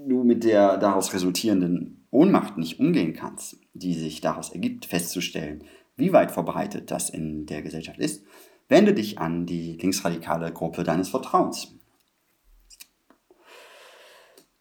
[0.07, 5.65] du mit der daraus resultierenden Ohnmacht nicht umgehen kannst, die sich daraus ergibt, festzustellen,
[5.97, 8.25] wie weit verbreitet das in der Gesellschaft ist,
[8.69, 11.75] wende dich an die linksradikale Gruppe deines Vertrauens.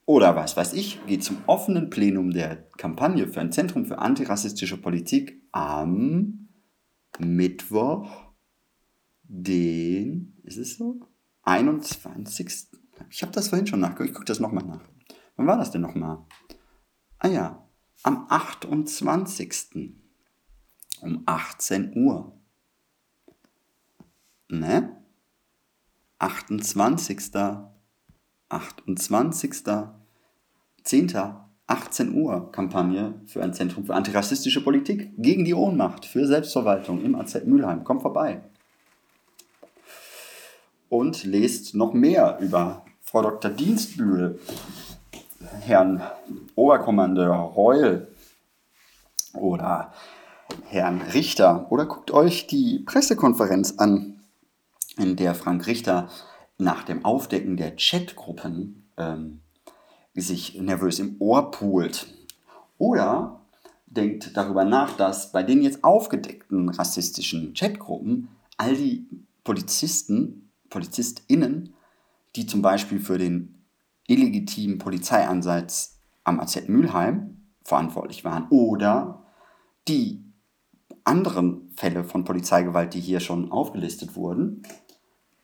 [0.09, 4.81] Oder was weiß ich, geht zum offenen Plenum der Kampagne für ein Zentrum für antirassistische
[4.81, 6.49] Politik am
[7.19, 8.33] Mittwoch,
[9.21, 10.99] den, ist es so?
[11.43, 12.69] 21.
[13.11, 14.81] Ich habe das vorhin schon nachgeguckt, ich gucke das nochmal nach.
[15.35, 16.25] Wann war das denn nochmal?
[17.19, 17.69] Ah ja,
[18.01, 19.93] am 28.
[21.01, 22.35] um 18 Uhr.
[24.47, 25.03] Ne?
[26.17, 27.31] 28.
[28.49, 29.98] 28.
[30.83, 31.13] 10.
[31.69, 37.13] 18 Uhr Kampagne für ein Zentrum für antirassistische Politik gegen die Ohnmacht für Selbstverwaltung im
[37.13, 37.83] AZ Mülheim.
[37.83, 38.41] Kommt vorbei.
[40.89, 43.51] Und lest noch mehr über Frau Dr.
[43.51, 44.39] Dienstbühl,
[45.61, 46.01] Herrn
[46.55, 48.07] Oberkommandeur Reul
[49.33, 49.93] oder
[50.65, 54.21] Herrn Richter oder guckt euch die Pressekonferenz an,
[54.97, 56.09] in der Frank Richter
[56.57, 59.41] nach dem Aufdecken der Chatgruppen ähm,
[60.21, 62.07] sich nervös im Ohr poolt.
[62.77, 63.41] Oder
[63.85, 69.07] denkt darüber nach, dass bei den jetzt aufgedeckten rassistischen Chatgruppen all die
[69.43, 71.73] Polizisten, PolizistInnen,
[72.35, 73.63] die zum Beispiel für den
[74.07, 79.23] illegitimen Polizeieinsatz am AZ Mülheim verantwortlich waren oder
[79.87, 80.23] die
[81.03, 84.63] anderen Fälle von Polizeigewalt, die hier schon aufgelistet wurden,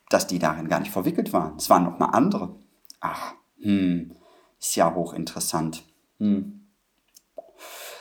[0.08, 1.56] dass die darin gar nicht verwickelt waren.
[1.56, 2.54] Es waren nochmal andere.
[3.00, 4.12] Ach, hm,
[4.60, 5.84] ist ja hochinteressant.
[6.18, 6.66] Hm.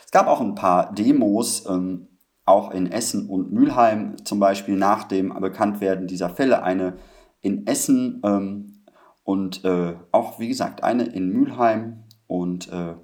[0.06, 2.08] Es gab auch ein paar Demos, ähm,
[2.46, 6.64] auch in Essen und Mülheim, zum Beispiel nach dem Bekanntwerden dieser Fälle.
[6.64, 6.98] Eine
[7.42, 8.84] in Essen ähm,
[9.24, 12.04] und äh, auch, wie gesagt, eine in Mülheim.
[12.28, 12.96] Und äh,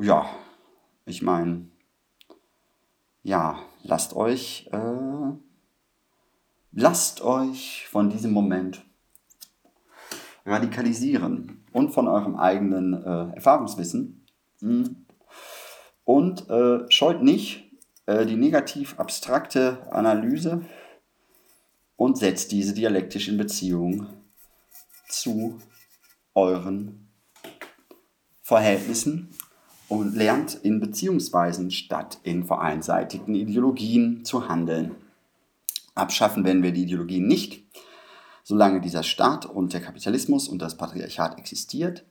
[0.00, 0.26] ja,
[1.04, 1.68] ich meine,
[3.22, 5.32] ja, lasst euch, äh,
[6.72, 8.84] lasst euch von diesem Moment
[10.46, 14.26] radikalisieren und von eurem eigenen äh, Erfahrungswissen.
[14.60, 15.06] Mhm.
[16.04, 17.70] Und äh, scheut nicht
[18.06, 20.62] äh, die negativ abstrakte Analyse
[21.96, 24.06] und setzt diese dialektisch in Beziehung
[25.08, 25.60] zu
[26.34, 27.08] euren
[28.42, 29.28] Verhältnissen
[29.88, 34.94] und lernt in Beziehungsweisen statt in vereinseitigen Ideologien zu handeln.
[35.94, 37.64] Abschaffen werden wir die Ideologien nicht,
[38.50, 42.04] solange dieser Staat und der Kapitalismus und das Patriarchat existiert,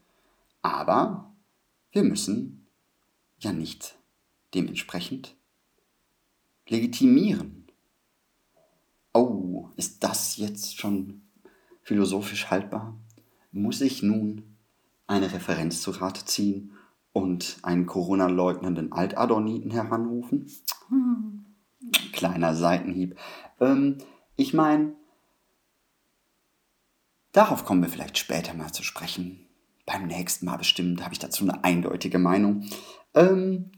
[0.61, 1.33] aber
[1.91, 2.65] wir müssen
[3.39, 3.97] ja nicht
[4.53, 5.35] dementsprechend
[6.69, 7.67] legitimieren.
[9.13, 11.23] Oh, ist das jetzt schon
[11.81, 12.97] philosophisch haltbar?
[13.51, 14.55] Muss ich nun
[15.07, 16.71] eine Referenz zu Rate ziehen
[17.11, 20.49] und einen Corona-leugnenden Altadorniten heranrufen?
[20.87, 21.43] Hm.
[22.13, 23.17] Kleiner Seitenhieb.
[23.59, 23.97] Ähm,
[24.37, 24.95] ich meine,
[27.39, 29.47] darauf kommen wir vielleicht später mal zu sprechen.
[29.85, 32.65] Beim nächsten Mal bestimmt habe ich dazu eine eindeutige Meinung.
[33.13, 33.71] Ähm,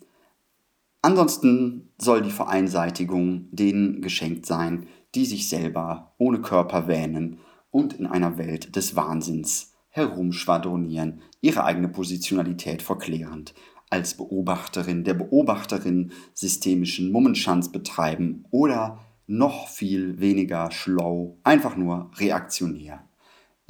[1.04, 7.38] ansonsten soll die Vereinseitigung denen geschenkt sein, die sich selber ohne Körper wähnen
[7.70, 13.54] und in einer Welt des Wahnsinns herumschwadronieren, ihre eigene Positionalität verklärend,
[13.92, 18.98] als Beobachterin der Beobachterin systemischen Mummenschanz betreiben oder
[19.28, 23.08] noch viel weniger schlau, einfach nur reaktionär,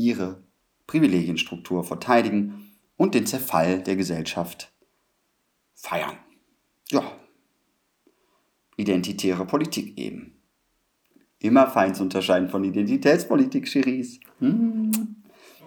[0.06, 0.44] ihre
[0.88, 4.74] Privilegienstruktur verteidigen und den Zerfall der Gesellschaft
[5.74, 6.18] feiern.
[6.90, 7.04] Ja,
[8.78, 10.38] identitäre Politik eben.
[11.40, 14.20] Immer fein zu unterscheiden von Identitätspolitik, Cherise.
[14.40, 14.92] Hm.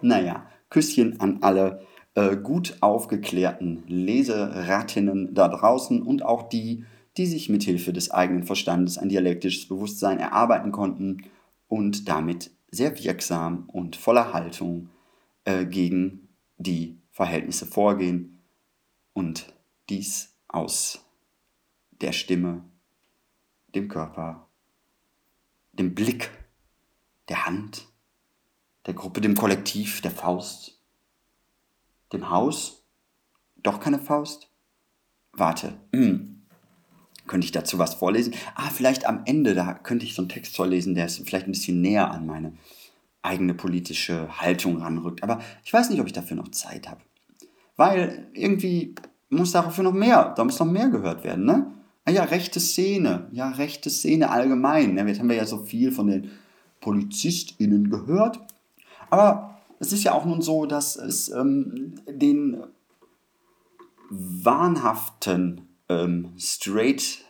[0.03, 6.85] Naja, Küsschen an alle äh, gut aufgeklärten Leseratinnen da draußen und auch die,
[7.16, 11.22] die sich mithilfe des eigenen Verstandes ein dialektisches Bewusstsein erarbeiten konnten
[11.66, 14.91] und damit sehr wirksam und voller Haltung
[15.45, 18.43] äh, gegen die Verhältnisse vorgehen
[19.12, 19.55] und
[19.89, 21.05] dies aus
[22.01, 22.64] der Stimme,
[23.75, 24.49] dem Körper,
[25.72, 26.31] dem Blick,
[27.29, 27.87] der Hand,
[28.87, 30.81] der Gruppe, dem Kollektiv, der Faust,
[32.12, 32.85] dem Haus,
[33.57, 34.51] doch keine Faust?
[35.33, 36.34] Warte, hm.
[37.27, 38.35] Könnte ich dazu was vorlesen?
[38.55, 41.53] Ah, vielleicht am Ende, da könnte ich so einen Text vorlesen, der ist vielleicht ein
[41.53, 42.53] bisschen näher an meine
[43.22, 45.22] eigene politische Haltung ranrückt.
[45.22, 47.01] Aber ich weiß nicht, ob ich dafür noch Zeit habe.
[47.77, 48.95] Weil irgendwie
[49.31, 51.70] muss dafür noch mehr, da muss noch mehr gehört werden, ne?
[52.07, 54.95] Ah ja, rechte Szene, ja, rechte Szene allgemein.
[54.95, 55.07] Ne?
[55.07, 56.31] Jetzt haben wir ja so viel von den
[56.83, 58.41] PolizistInnen gehört.
[59.09, 62.62] Aber es ist ja auch nun so, dass es ähm, den
[64.11, 67.24] wahnhaften ähm, Straight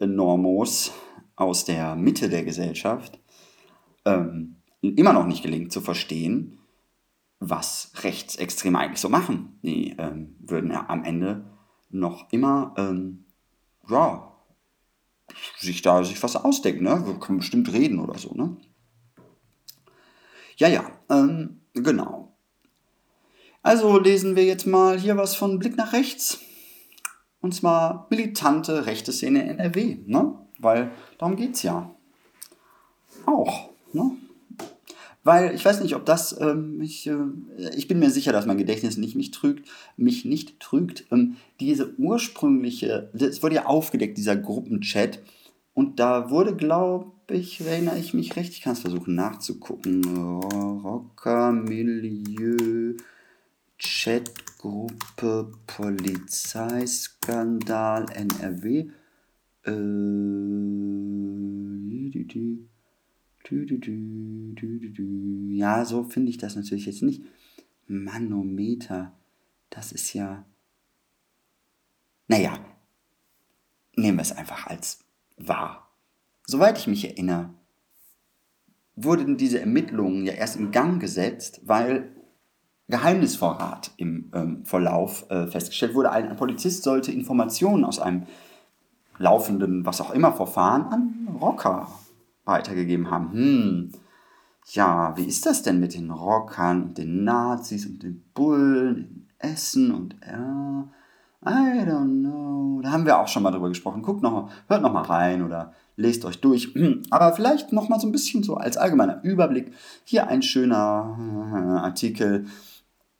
[0.00, 0.92] Normos
[1.36, 3.18] aus der Mitte der Gesellschaft
[4.04, 6.58] ähm, immer noch nicht gelingt zu verstehen,
[7.40, 9.58] was Rechtsextreme eigentlich so machen.
[9.62, 11.44] Die ähm, würden ja am Ende
[11.90, 13.24] noch immer ähm,
[13.88, 14.32] ja,
[15.58, 17.02] sich da sich was ausdenken, ne?
[17.06, 18.56] Wir können bestimmt reden oder so, ne?
[20.56, 22.36] Ja, ja, ähm, genau.
[23.62, 26.38] Also lesen wir jetzt mal hier was von Blick nach rechts.
[27.44, 30.32] Und zwar militante rechte Szene NRW, ne?
[30.58, 31.94] Weil darum geht's ja.
[33.26, 34.12] Auch, ne?
[35.24, 37.16] Weil ich weiß nicht, ob das ähm, mich, äh,
[37.76, 39.68] ich bin mir sicher, dass mein Gedächtnis nicht mich trügt,
[39.98, 41.04] mich nicht trügt.
[41.12, 45.20] Ähm, diese ursprüngliche, es wurde ja aufgedeckt, dieser Gruppenchat.
[45.74, 50.02] Und da wurde, glaube ich, erinnere ich mich recht, ich kann es versuchen nachzugucken.
[50.82, 52.94] Rocker Milieu
[54.64, 58.88] Chatgruppe Polizeiskandal NRW.
[59.66, 59.72] Äh,
[65.54, 67.22] ja, so finde ich das natürlich jetzt nicht.
[67.86, 69.12] Manometer,
[69.68, 70.46] das ist ja.
[72.26, 72.58] Naja,
[73.96, 75.04] nehmen wir es einfach als
[75.36, 75.90] wahr.
[76.46, 77.52] Soweit ich mich erinnere,
[78.96, 82.13] wurden diese Ermittlungen ja erst in Gang gesetzt, weil
[82.88, 86.10] Geheimnisvorrat im ähm, Verlauf äh, festgestellt wurde.
[86.10, 88.26] Ein, ein Polizist sollte Informationen aus einem
[89.18, 91.88] laufenden, was auch immer, Verfahren an Rocker
[92.44, 93.32] weitergegeben haben.
[93.32, 93.92] Hm,
[94.72, 99.28] ja, wie ist das denn mit den Rockern und den Nazis und den Bullen in
[99.38, 100.88] Essen und ja,
[101.46, 102.80] I don't know.
[102.82, 104.02] Da haben wir auch schon mal drüber gesprochen.
[104.02, 106.74] Guckt noch hört noch mal rein oder lest euch durch.
[107.10, 109.72] Aber vielleicht noch mal so ein bisschen so als allgemeiner Überblick.
[110.04, 111.18] Hier ein schöner
[111.52, 112.46] äh, Artikel.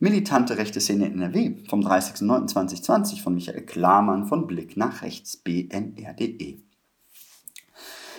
[0.04, 6.58] Militante rechte Szene NRW vom 30.09.2020 von Michael Klamann von Blick nach rechts bnr.de.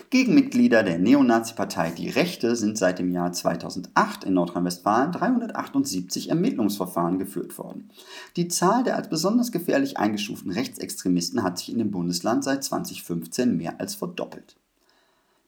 [0.09, 7.55] Gegenmitglieder der Neonazi-Partei Die Rechte sind seit dem Jahr 2008 in Nordrhein-Westfalen 378 Ermittlungsverfahren geführt
[7.59, 7.91] worden.
[8.35, 13.55] Die Zahl der als besonders gefährlich eingestuften Rechtsextremisten hat sich in dem Bundesland seit 2015
[13.55, 14.55] mehr als verdoppelt.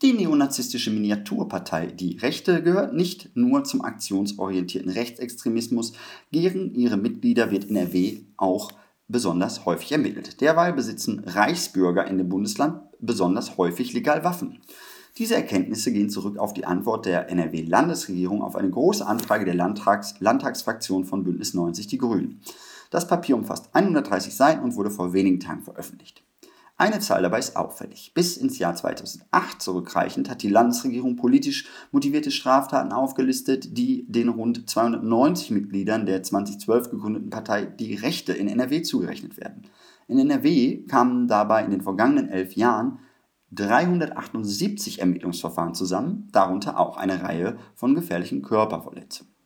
[0.03, 5.93] Die neonazistische Miniaturpartei Die Rechte gehört nicht nur zum aktionsorientierten Rechtsextremismus,
[6.31, 8.71] gegen ihre Mitglieder wird NRW auch
[9.07, 10.39] besonders häufig ermittelt.
[10.39, 14.59] Derweil besitzen Reichsbürger in dem Bundesland besonders häufig legal Waffen.
[15.17, 20.13] Diese Erkenntnisse gehen zurück auf die Antwort der NRW-Landesregierung auf eine große Anfrage der Landtags
[20.19, 22.41] Landtagsfraktion von Bündnis 90 Die Grünen.
[22.91, 26.21] Das Papier umfasst 130 Seiten und wurde vor wenigen Tagen veröffentlicht.
[26.79, 28.11] Eine Zahl dabei ist auffällig.
[28.13, 34.69] Bis ins Jahr 2008 zurückreichend hat die Landesregierung politisch motivierte Straftaten aufgelistet, die den rund
[34.69, 39.63] 290 Mitgliedern der 2012 gegründeten Partei Die Rechte in NRW zugerechnet werden.
[40.07, 42.99] In NRW kamen dabei in den vergangenen elf Jahren
[43.53, 49.36] 378 Ermittlungsverfahren zusammen, darunter auch eine Reihe von gefährlichen Körperverletzungen.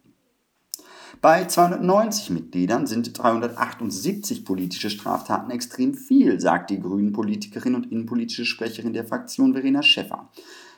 [1.21, 8.93] Bei 290 Mitgliedern sind 378 politische Straftaten extrem viel, sagt die Grünen-Politikerin und innenpolitische Sprecherin
[8.93, 10.29] der Fraktion Verena Schäffer.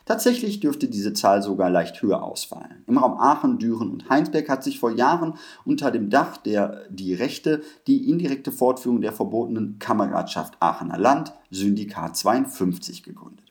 [0.03, 2.83] Tatsächlich dürfte diese Zahl sogar leicht höher ausfallen.
[2.87, 7.13] Im Raum Aachen, Düren und Heinsberg hat sich vor Jahren unter dem Dach der Die
[7.13, 13.42] Rechte die indirekte Fortführung der verbotenen Kameradschaft Aachener Land, Syndikat 52, gegründet.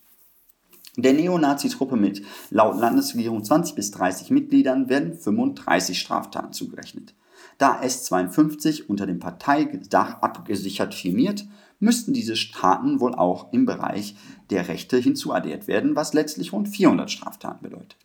[0.97, 7.15] Der Neonazi-Truppe mit laut Landesregierung 20 bis 30 Mitgliedern werden 35 Straftaten zugerechnet.
[7.57, 11.47] Da S52 unter dem Parteidach abgesichert firmiert,
[11.79, 14.17] müssten diese Taten wohl auch im Bereich
[14.51, 17.97] der Rechte hinzuaddiert werden, was letztlich rund 400 Straftaten bedeutet.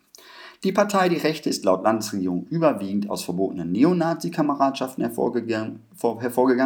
[0.63, 5.83] Die Partei Die Rechte ist laut Landesregierung überwiegend aus verbotenen Neonazi-Kameradschaften hervorgegangen,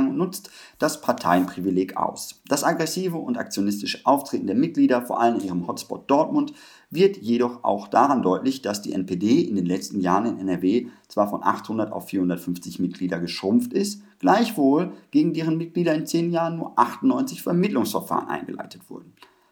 [0.10, 2.42] und nutzt das Parteienprivileg aus.
[2.48, 6.54] Das aggressive und aktionistische Auftreten der Mitglieder, vor allem in ihrem Hotspot Dortmund,
[6.90, 11.30] wird jedoch auch daran deutlich, dass die NPD in den letzten Jahren in NRW zwar
[11.30, 16.80] von 800 auf 450 Mitglieder geschrumpft ist, gleichwohl gegen deren Mitglieder in zehn Jahren nur
[16.80, 19.12] 98 Vermittlungsverfahren eingeleitet wurden.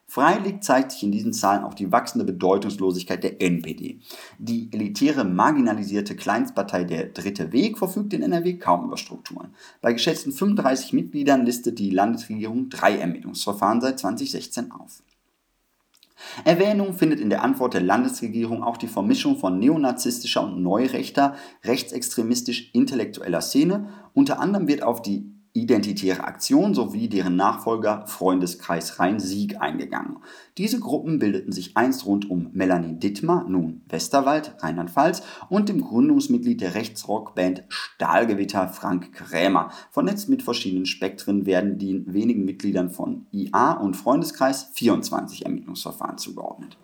[0.10, 4.00] Freilich zeigt sich in diesen Zahlen auch die wachsende Bedeutungslosigkeit der NPD.
[4.40, 9.54] Die elitäre, marginalisierte Kleinstpartei Der Dritte Weg verfügt in NRW kaum über Strukturen.
[9.82, 15.04] Bei geschätzten 35 Mitgliedern listet die Landesregierung drei Ermittlungsverfahren seit 2016 auf.
[16.44, 23.42] Erwähnung findet in der Antwort der Landesregierung auch die Vermischung von neonazistischer und neurechter, rechtsextremistisch-intellektueller
[23.42, 23.90] Szene.
[24.16, 30.18] Unter anderem wird auf die Identitäre Aktion sowie deren Nachfolger Freundeskreis Rhein-Sieg eingegangen.
[30.58, 36.62] Diese Gruppen bildeten sich einst rund um Melanie Dittmar, nun Westerwald, Rheinland-Pfalz, und dem Gründungsmitglied
[36.62, 39.72] der Rechtsrockband Stahlgewitter Frank Krämer.
[39.92, 46.78] Vernetzt mit verschiedenen Spektren werden den wenigen Mitgliedern von IA und Freundeskreis 24 Ermittlungsverfahren zugeordnet.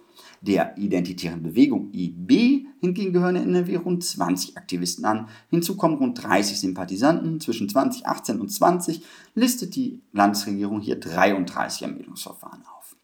[0.46, 5.28] Der identitären Bewegung IB hingegen gehören in NRW rund 20 Aktivisten an.
[5.50, 7.40] Hinzu kommen rund 30 Sympathisanten.
[7.40, 12.96] Zwischen 2018 und 20 listet die Landesregierung hier 33 Ermittlungsverfahren auf.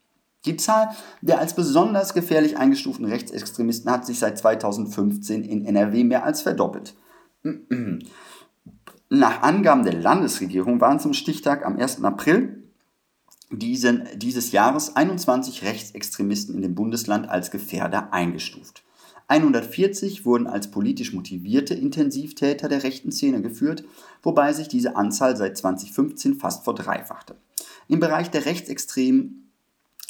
[0.45, 0.89] Die Zahl
[1.21, 6.93] der als besonders gefährlich eingestuften Rechtsextremisten hat sich seit 2015 in NRW mehr als verdoppelt.
[9.09, 12.03] Nach Angaben der Landesregierung waren zum Stichtag am 1.
[12.03, 12.60] April
[13.51, 18.83] diesen, dieses Jahres 21 Rechtsextremisten in dem Bundesland als Gefährder eingestuft.
[19.27, 23.85] 140 wurden als politisch motivierte Intensivtäter der rechten Szene geführt,
[24.23, 27.35] wobei sich diese Anzahl seit 2015 fast verdreifachte.
[27.87, 29.51] Im Bereich der rechtsextremen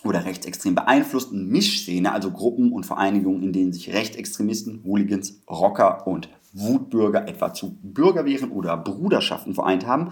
[0.03, 6.29] oder rechtsextrem beeinflussten Mischszene, also Gruppen und Vereinigungen, in denen sich Rechtsextremisten, Hooligans, Rocker und
[6.53, 10.11] Wutbürger etwa zu Bürgerwehren oder Bruderschaften vereint haben,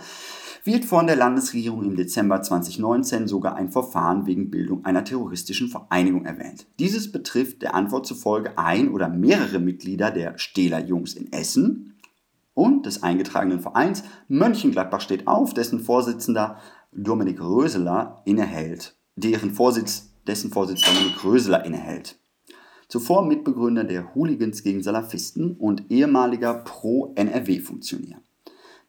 [0.72, 6.26] wird von der Landesregierung im Dezember 2019 sogar ein Verfahren wegen Bildung einer terroristischen Vereinigung
[6.26, 6.68] erwähnt.
[6.78, 11.98] Dieses betrifft der Antwort zufolge ein oder mehrere Mitglieder der Stähler Jungs in Essen
[12.54, 16.60] und des eingetragenen Vereins Mönchengladbach steht auf, dessen Vorsitzender
[16.92, 22.20] Dominik Röseler innehält deren Vorsitz, dessen Vorsitz Dominik Röseler innehält.
[22.88, 28.22] Zuvor Mitbegründer der Hooligans gegen Salafisten und ehemaliger Pro-NRW-Funktionär.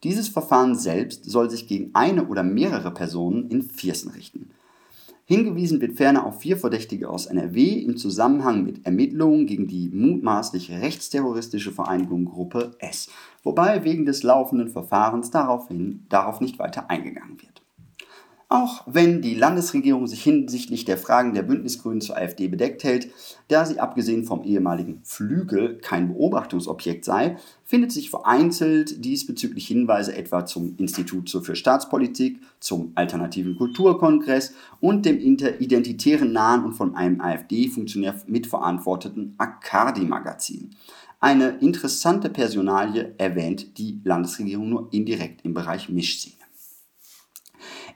[0.02, 4.50] Dieses Verfahren selbst soll sich gegen eine oder mehrere Personen in Viersen richten.
[5.26, 10.72] Hingewiesen wird ferner auf vier Verdächtige aus NRW im Zusammenhang mit Ermittlungen gegen die mutmaßlich
[10.72, 13.10] rechtsterroristische Vereinigung Gruppe S,
[13.44, 17.59] wobei wegen des laufenden Verfahrens daraufhin, darauf nicht weiter eingegangen wird.
[18.52, 23.08] Auch wenn die Landesregierung sich hinsichtlich der Fragen der Bündnisgrünen zur AfD bedeckt hält,
[23.46, 30.46] da sie abgesehen vom ehemaligen Flügel kein Beobachtungsobjekt sei, findet sich vereinzelt diesbezüglich Hinweise etwa
[30.46, 38.16] zum Institut für Staatspolitik, zum Alternativen Kulturkongress und dem identitären nahen und von einem AfD-Funktionär
[38.26, 40.70] mitverantworteten Akadi-Magazin.
[41.20, 46.39] Eine interessante Personalie erwähnt die Landesregierung nur indirekt im Bereich Mischszene.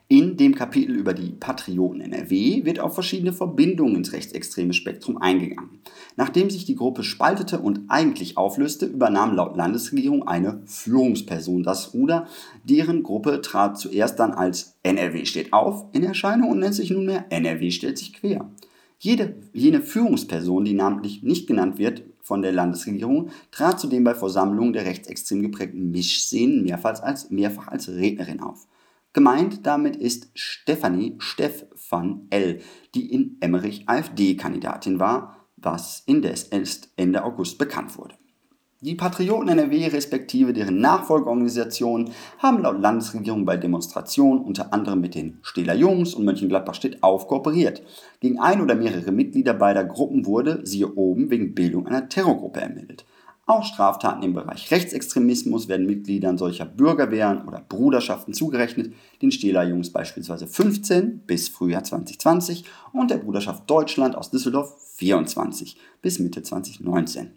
[0.07, 5.80] In dem Kapitel über die Patrioten NRW wird auf verschiedene Verbindungen ins rechtsextreme Spektrum eingegangen.
[6.16, 12.26] Nachdem sich die Gruppe spaltete und eigentlich auflöste, übernahm laut Landesregierung eine Führungsperson das Ruder.
[12.64, 17.24] Deren Gruppe trat zuerst dann als NRW steht auf in Erscheinung und nennt sich nunmehr
[17.30, 18.50] NRW stellt sich quer.
[18.98, 24.74] Jede, jene Führungsperson, die namentlich nicht genannt wird von der Landesregierung, trat zudem bei Versammlungen
[24.74, 28.66] der rechtsextrem geprägten Mischszenen mehrfach als, mehrfach als Rednerin auf.
[29.15, 32.61] Gemeint damit ist Stefanie Stefan L.,
[32.97, 38.17] die in Emmerich AfD-Kandidatin war, was indes erst Ende August bekannt wurde.
[38.81, 45.39] Die Patrioten NRW respektive deren Nachfolgeorganisationen haben laut Landesregierung bei Demonstrationen unter anderem mit den
[45.43, 47.83] Stähler Jungs und Mönchengladbach steht auf kooperiert.
[48.19, 53.07] Gegen ein oder mehrere Mitglieder beider Gruppen wurde, siehe oben, wegen Bildung einer Terrorgruppe ermittelt.
[53.47, 59.90] Auch Straftaten im Bereich Rechtsextremismus werden Mitgliedern solcher Bürgerwehren oder Bruderschaften zugerechnet, den Stähler Jungs
[59.90, 67.32] beispielsweise 15 bis Frühjahr 2020 und der Bruderschaft Deutschland aus Düsseldorf 24 bis Mitte 2019.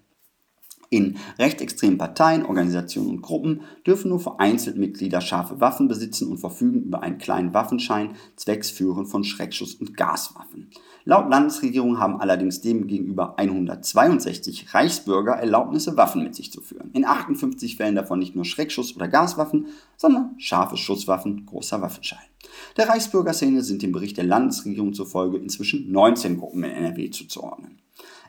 [0.89, 6.84] In rechtsextremen Parteien, Organisationen und Gruppen dürfen nur vereinzelt Mitglieder scharfe Waffen besitzen und verfügen
[6.84, 10.70] über einen kleinen Waffenschein zwecks Führen von Schreckschuss- und Gaswaffen.
[11.08, 16.91] Laut Landesregierung haben allerdings demgegenüber 162 Reichsbürger Erlaubnisse, Waffen mit sich zu führen.
[16.91, 22.26] In 58 Fällen davon nicht nur Schreckschuss- oder Gaswaffen, sondern scharfe Schusswaffen, großer Waffenschein.
[22.76, 27.80] Der Reichsbürgerszene sind dem Bericht der Landesregierung zufolge inzwischen 19 Gruppen in NRW zuzuordnen.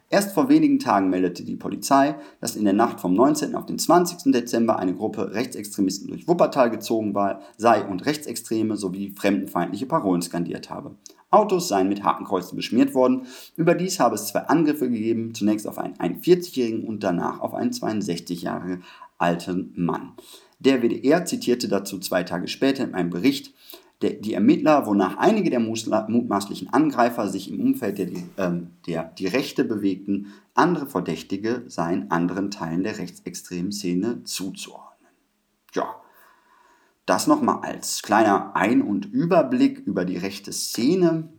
[0.09, 3.57] Erst vor wenigen Tagen meldete die Polizei, dass in der Nacht vom 19.
[3.57, 4.33] auf den 20.
[4.33, 10.71] Dezember eine Gruppe Rechtsextremisten durch Wuppertal gezogen war, sei und Rechtsextreme sowie fremdenfeindliche Parolen skandiert
[10.71, 10.95] habe.
[11.31, 13.27] Autos seien mit Hakenkreuzen beschmiert worden.
[13.57, 18.43] Überdies habe es zwei Angriffe gegeben, zunächst auf einen 41-jährigen und danach auf einen 62
[18.43, 18.81] Jahre
[19.19, 20.13] alten Mann.
[20.59, 23.55] Der WDR zitierte dazu zwei Tage später in einem Bericht,
[24.03, 29.65] die Ermittler, wonach einige der mutmaßlichen Angreifer sich im Umfeld der, ähm, der die Rechte
[29.65, 35.11] bewegten, andere Verdächtige seien anderen Teilen der rechtsextremen Szene zuzuordnen.
[35.75, 35.97] Ja,
[37.09, 41.33] das nochmal als kleiner Ein- und Überblick über die rechte Szene.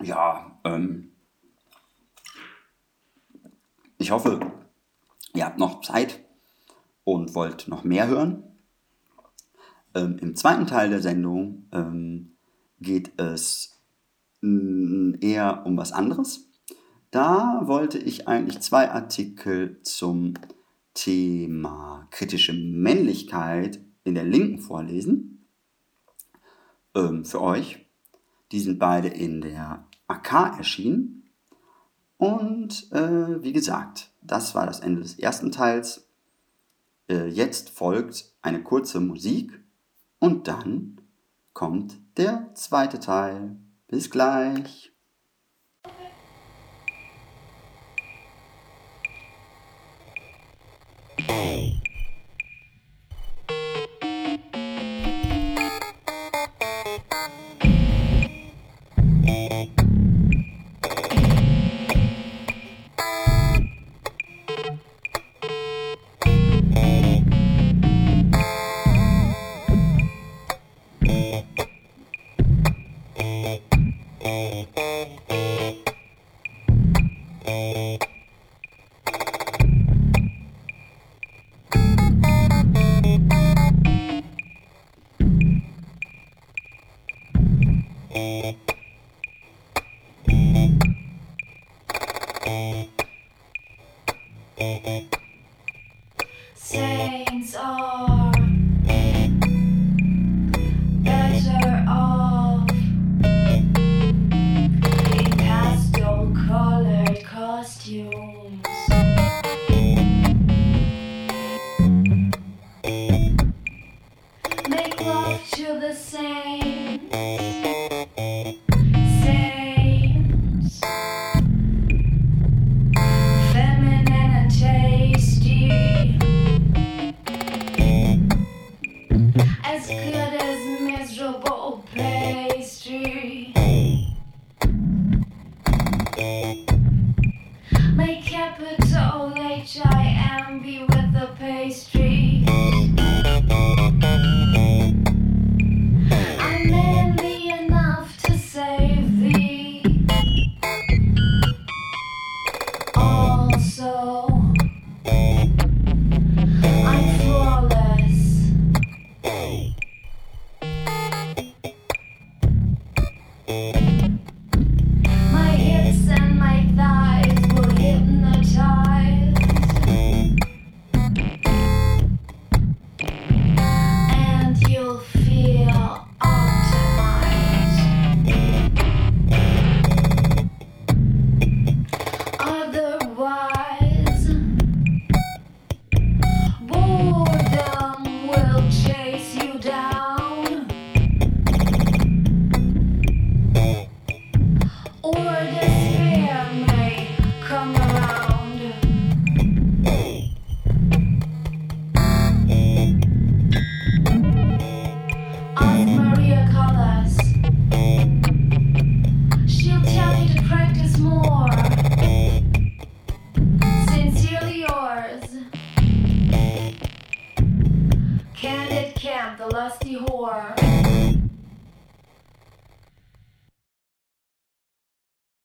[0.00, 1.12] Ja, ähm,
[3.98, 4.40] ich hoffe,
[5.34, 6.20] ihr habt noch Zeit
[7.04, 8.44] und wollt noch mehr hören.
[9.94, 12.36] Ähm, Im zweiten Teil der Sendung ähm,
[12.80, 13.76] geht es
[14.40, 16.48] eher um was anderes.
[17.10, 20.34] Da wollte ich eigentlich zwei Artikel zum
[20.94, 25.46] Thema kritische Männlichkeit in der linken vorlesen.
[26.94, 27.86] Ähm, für euch.
[28.52, 31.30] Die sind beide in der AK erschienen.
[32.16, 36.08] Und äh, wie gesagt, das war das Ende des ersten Teils.
[37.08, 39.58] Äh, jetzt folgt eine kurze Musik
[40.18, 41.00] und dann
[41.52, 43.56] kommt der zweite Teil.
[43.88, 44.92] Bis gleich.
[51.16, 51.82] Hey.